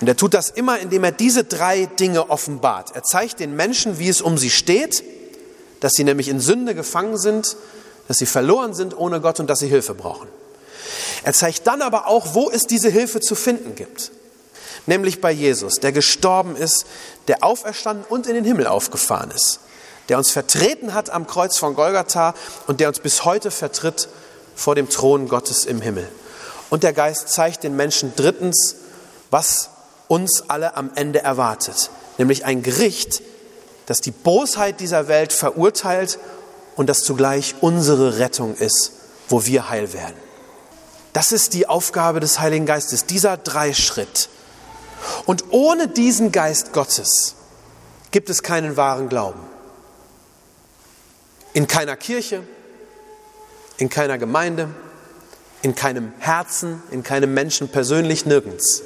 Und 0.00 0.08
er 0.08 0.16
tut 0.16 0.34
das 0.34 0.50
immer, 0.50 0.78
indem 0.78 1.04
er 1.04 1.12
diese 1.12 1.44
drei 1.44 1.86
Dinge 1.86 2.28
offenbart. 2.28 2.94
Er 2.94 3.02
zeigt 3.02 3.40
den 3.40 3.56
Menschen, 3.56 3.98
wie 3.98 4.08
es 4.08 4.20
um 4.20 4.36
sie 4.36 4.50
steht, 4.50 5.02
dass 5.80 5.92
sie 5.92 6.04
nämlich 6.04 6.28
in 6.28 6.40
Sünde 6.40 6.74
gefangen 6.74 7.16
sind, 7.16 7.56
dass 8.08 8.18
sie 8.18 8.26
verloren 8.26 8.74
sind 8.74 8.96
ohne 8.96 9.20
Gott 9.20 9.40
und 9.40 9.48
dass 9.48 9.60
sie 9.60 9.68
Hilfe 9.68 9.94
brauchen. 9.94 10.28
Er 11.24 11.32
zeigt 11.32 11.66
dann 11.66 11.80
aber 11.80 12.06
auch, 12.08 12.34
wo 12.34 12.50
es 12.50 12.66
diese 12.66 12.90
Hilfe 12.90 13.20
zu 13.20 13.34
finden 13.34 13.74
gibt. 13.74 14.12
Nämlich 14.84 15.20
bei 15.20 15.32
Jesus, 15.32 15.76
der 15.76 15.92
gestorben 15.92 16.56
ist, 16.56 16.86
der 17.26 17.42
auferstanden 17.42 18.04
und 18.08 18.26
in 18.26 18.34
den 18.34 18.44
Himmel 18.44 18.66
aufgefahren 18.66 19.30
ist 19.30 19.60
der 20.08 20.18
uns 20.18 20.30
vertreten 20.30 20.94
hat 20.94 21.10
am 21.10 21.26
Kreuz 21.26 21.58
von 21.58 21.74
Golgatha 21.74 22.34
und 22.66 22.80
der 22.80 22.88
uns 22.88 23.00
bis 23.00 23.24
heute 23.24 23.50
vertritt 23.50 24.08
vor 24.54 24.74
dem 24.74 24.88
Thron 24.88 25.28
Gottes 25.28 25.64
im 25.64 25.80
Himmel. 25.80 26.08
Und 26.70 26.82
der 26.82 26.92
Geist 26.92 27.28
zeigt 27.28 27.64
den 27.64 27.76
Menschen 27.76 28.12
drittens, 28.16 28.76
was 29.30 29.70
uns 30.08 30.44
alle 30.48 30.76
am 30.76 30.90
Ende 30.94 31.22
erwartet, 31.22 31.90
nämlich 32.18 32.44
ein 32.44 32.62
Gericht, 32.62 33.22
das 33.86 34.00
die 34.00 34.10
Bosheit 34.10 34.80
dieser 34.80 35.08
Welt 35.08 35.32
verurteilt 35.32 36.18
und 36.76 36.88
das 36.88 37.00
zugleich 37.00 37.56
unsere 37.60 38.18
Rettung 38.18 38.54
ist, 38.54 38.92
wo 39.28 39.44
wir 39.44 39.68
heil 39.68 39.92
werden. 39.92 40.16
Das 41.12 41.32
ist 41.32 41.54
die 41.54 41.68
Aufgabe 41.68 42.20
des 42.20 42.40
Heiligen 42.40 42.66
Geistes, 42.66 43.06
dieser 43.06 43.36
Dreischritt. 43.36 44.28
Und 45.24 45.44
ohne 45.50 45.88
diesen 45.88 46.30
Geist 46.32 46.72
Gottes 46.72 47.36
gibt 48.10 48.28
es 48.28 48.42
keinen 48.42 48.76
wahren 48.76 49.08
Glauben. 49.08 49.40
In 51.56 51.66
keiner 51.66 51.96
Kirche, 51.96 52.42
in 53.78 53.88
keiner 53.88 54.18
Gemeinde, 54.18 54.68
in 55.62 55.74
keinem 55.74 56.12
Herzen, 56.18 56.82
in 56.90 57.02
keinem 57.02 57.32
Menschen 57.32 57.70
persönlich, 57.70 58.26
nirgends. 58.26 58.82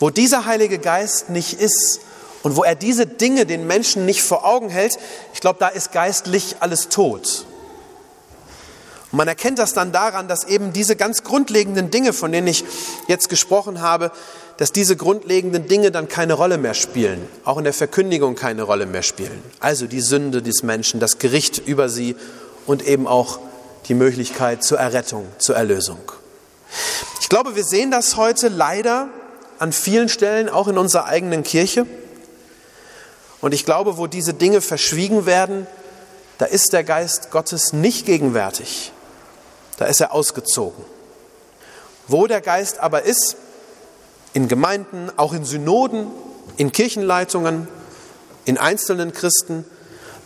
Wo 0.00 0.10
dieser 0.10 0.46
Heilige 0.46 0.80
Geist 0.80 1.30
nicht 1.30 1.60
ist 1.60 2.00
und 2.42 2.56
wo 2.56 2.64
er 2.64 2.74
diese 2.74 3.06
Dinge 3.06 3.46
den 3.46 3.68
Menschen 3.68 4.04
nicht 4.04 4.24
vor 4.24 4.44
Augen 4.44 4.68
hält, 4.68 4.98
ich 5.32 5.38
glaube, 5.38 5.60
da 5.60 5.68
ist 5.68 5.92
geistlich 5.92 6.56
alles 6.58 6.88
tot. 6.88 7.46
Und 9.14 9.18
man 9.18 9.28
erkennt 9.28 9.60
das 9.60 9.74
dann 9.74 9.92
daran, 9.92 10.26
dass 10.26 10.42
eben 10.42 10.72
diese 10.72 10.96
ganz 10.96 11.22
grundlegenden 11.22 11.88
Dinge, 11.92 12.12
von 12.12 12.32
denen 12.32 12.48
ich 12.48 12.64
jetzt 13.06 13.28
gesprochen 13.28 13.80
habe, 13.80 14.10
dass 14.56 14.72
diese 14.72 14.96
grundlegenden 14.96 15.68
Dinge 15.68 15.92
dann 15.92 16.08
keine 16.08 16.32
Rolle 16.32 16.58
mehr 16.58 16.74
spielen, 16.74 17.24
auch 17.44 17.56
in 17.56 17.62
der 17.62 17.72
Verkündigung 17.72 18.34
keine 18.34 18.64
Rolle 18.64 18.86
mehr 18.86 19.04
spielen. 19.04 19.40
Also 19.60 19.86
die 19.86 20.00
Sünde 20.00 20.42
des 20.42 20.64
Menschen, 20.64 20.98
das 20.98 21.20
Gericht 21.20 21.58
über 21.58 21.88
sie 21.88 22.16
und 22.66 22.84
eben 22.88 23.06
auch 23.06 23.38
die 23.86 23.94
Möglichkeit 23.94 24.64
zur 24.64 24.78
Errettung, 24.80 25.28
zur 25.38 25.54
Erlösung. 25.54 26.00
Ich 27.20 27.28
glaube, 27.28 27.54
wir 27.54 27.62
sehen 27.62 27.92
das 27.92 28.16
heute 28.16 28.48
leider 28.48 29.06
an 29.60 29.72
vielen 29.72 30.08
Stellen, 30.08 30.48
auch 30.48 30.66
in 30.66 30.76
unserer 30.76 31.04
eigenen 31.04 31.44
Kirche. 31.44 31.86
Und 33.40 33.54
ich 33.54 33.64
glaube, 33.64 33.96
wo 33.96 34.08
diese 34.08 34.34
Dinge 34.34 34.60
verschwiegen 34.60 35.24
werden, 35.24 35.68
da 36.38 36.46
ist 36.46 36.72
der 36.72 36.82
Geist 36.82 37.30
Gottes 37.30 37.72
nicht 37.72 38.06
gegenwärtig. 38.06 38.90
Da 39.78 39.86
ist 39.86 40.00
er 40.00 40.12
ausgezogen. 40.12 40.84
Wo 42.06 42.26
der 42.26 42.40
Geist 42.40 42.78
aber 42.78 43.02
ist, 43.02 43.36
in 44.32 44.48
Gemeinden, 44.48 45.10
auch 45.16 45.32
in 45.32 45.44
Synoden, 45.44 46.08
in 46.56 46.72
Kirchenleitungen, 46.72 47.68
in 48.44 48.58
einzelnen 48.58 49.12
Christen, 49.12 49.64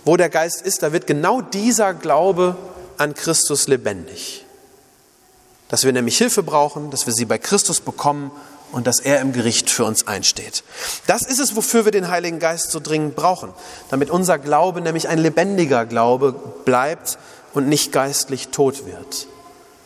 wo 0.04 0.16
der 0.16 0.30
Geist 0.30 0.62
ist, 0.62 0.82
da 0.82 0.92
wird 0.92 1.06
genau 1.06 1.40
dieser 1.40 1.94
Glaube 1.94 2.56
an 2.96 3.14
Christus 3.14 3.68
lebendig. 3.68 4.44
Dass 5.68 5.84
wir 5.84 5.92
nämlich 5.92 6.16
Hilfe 6.18 6.42
brauchen, 6.42 6.90
dass 6.90 7.06
wir 7.06 7.12
sie 7.12 7.26
bei 7.26 7.38
Christus 7.38 7.80
bekommen 7.80 8.30
und 8.72 8.87
dass 8.87 9.00
er 9.00 9.20
im 9.20 9.32
Gericht 9.32 9.70
für 9.70 9.84
uns 9.84 10.06
einsteht. 10.06 10.64
Das 11.06 11.22
ist 11.22 11.38
es, 11.38 11.56
wofür 11.56 11.84
wir 11.84 11.92
den 11.92 12.08
Heiligen 12.08 12.38
Geist 12.38 12.70
so 12.70 12.80
dringend 12.80 13.16
brauchen, 13.16 13.52
damit 13.90 14.11
unser 14.11 14.38
Glaube 14.38 14.80
nämlich 14.80 15.08
ein 15.08 15.18
lebendiger 15.18 15.87
Glaube 15.87 16.32
bleibt 16.64 17.18
und 17.54 17.68
nicht 17.68 17.92
geistlich 17.92 18.48
tot 18.48 18.87
wird, 18.87 19.26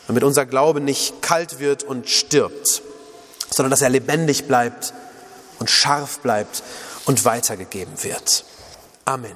damit 0.06 0.24
unser 0.24 0.46
Glaube 0.46 0.80
nicht 0.80 1.22
kalt 1.22 1.58
wird 1.60 1.82
und 1.82 2.08
stirbt 2.08 2.82
sondern 3.54 3.70
dass 3.70 3.82
er 3.82 3.90
lebendig 3.90 4.46
bleibt 4.46 4.92
und 5.58 5.70
scharf 5.70 6.18
bleibt 6.20 6.62
und 7.04 7.24
weitergegeben 7.24 7.92
wird. 8.02 8.44
Amen. 9.04 9.32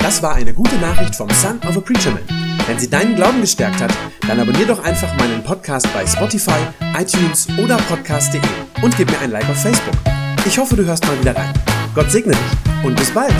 Das 0.00 0.22
war 0.22 0.34
eine 0.34 0.54
gute 0.54 0.76
Nachricht 0.76 1.14
vom 1.14 1.28
Son 1.30 1.60
of 1.68 1.76
a 1.76 1.80
Preacher 1.80 2.10
Man. 2.10 2.24
Wenn 2.66 2.78
sie 2.78 2.88
deinen 2.88 3.14
Glauben 3.16 3.40
gestärkt 3.40 3.80
hat, 3.80 3.92
dann 4.26 4.40
abonnier 4.40 4.66
doch 4.66 4.82
einfach 4.82 5.14
meinen 5.16 5.42
Podcast 5.42 5.86
bei 5.92 6.06
Spotify, 6.06 6.60
iTunes 6.98 7.46
oder 7.58 7.76
podcast.de 7.88 8.40
und 8.82 8.96
gib 8.96 9.10
mir 9.10 9.18
ein 9.20 9.30
Like 9.30 9.48
auf 9.48 9.60
Facebook. 9.60 9.94
Ich 10.46 10.58
hoffe, 10.58 10.76
du 10.76 10.84
hörst 10.84 11.04
mal 11.06 11.18
wieder 11.20 11.36
rein. 11.36 11.52
Gott 11.94 12.10
segne 12.10 12.32
dich 12.32 12.84
und 12.84 12.94
bis 12.96 13.10
bald. 13.10 13.34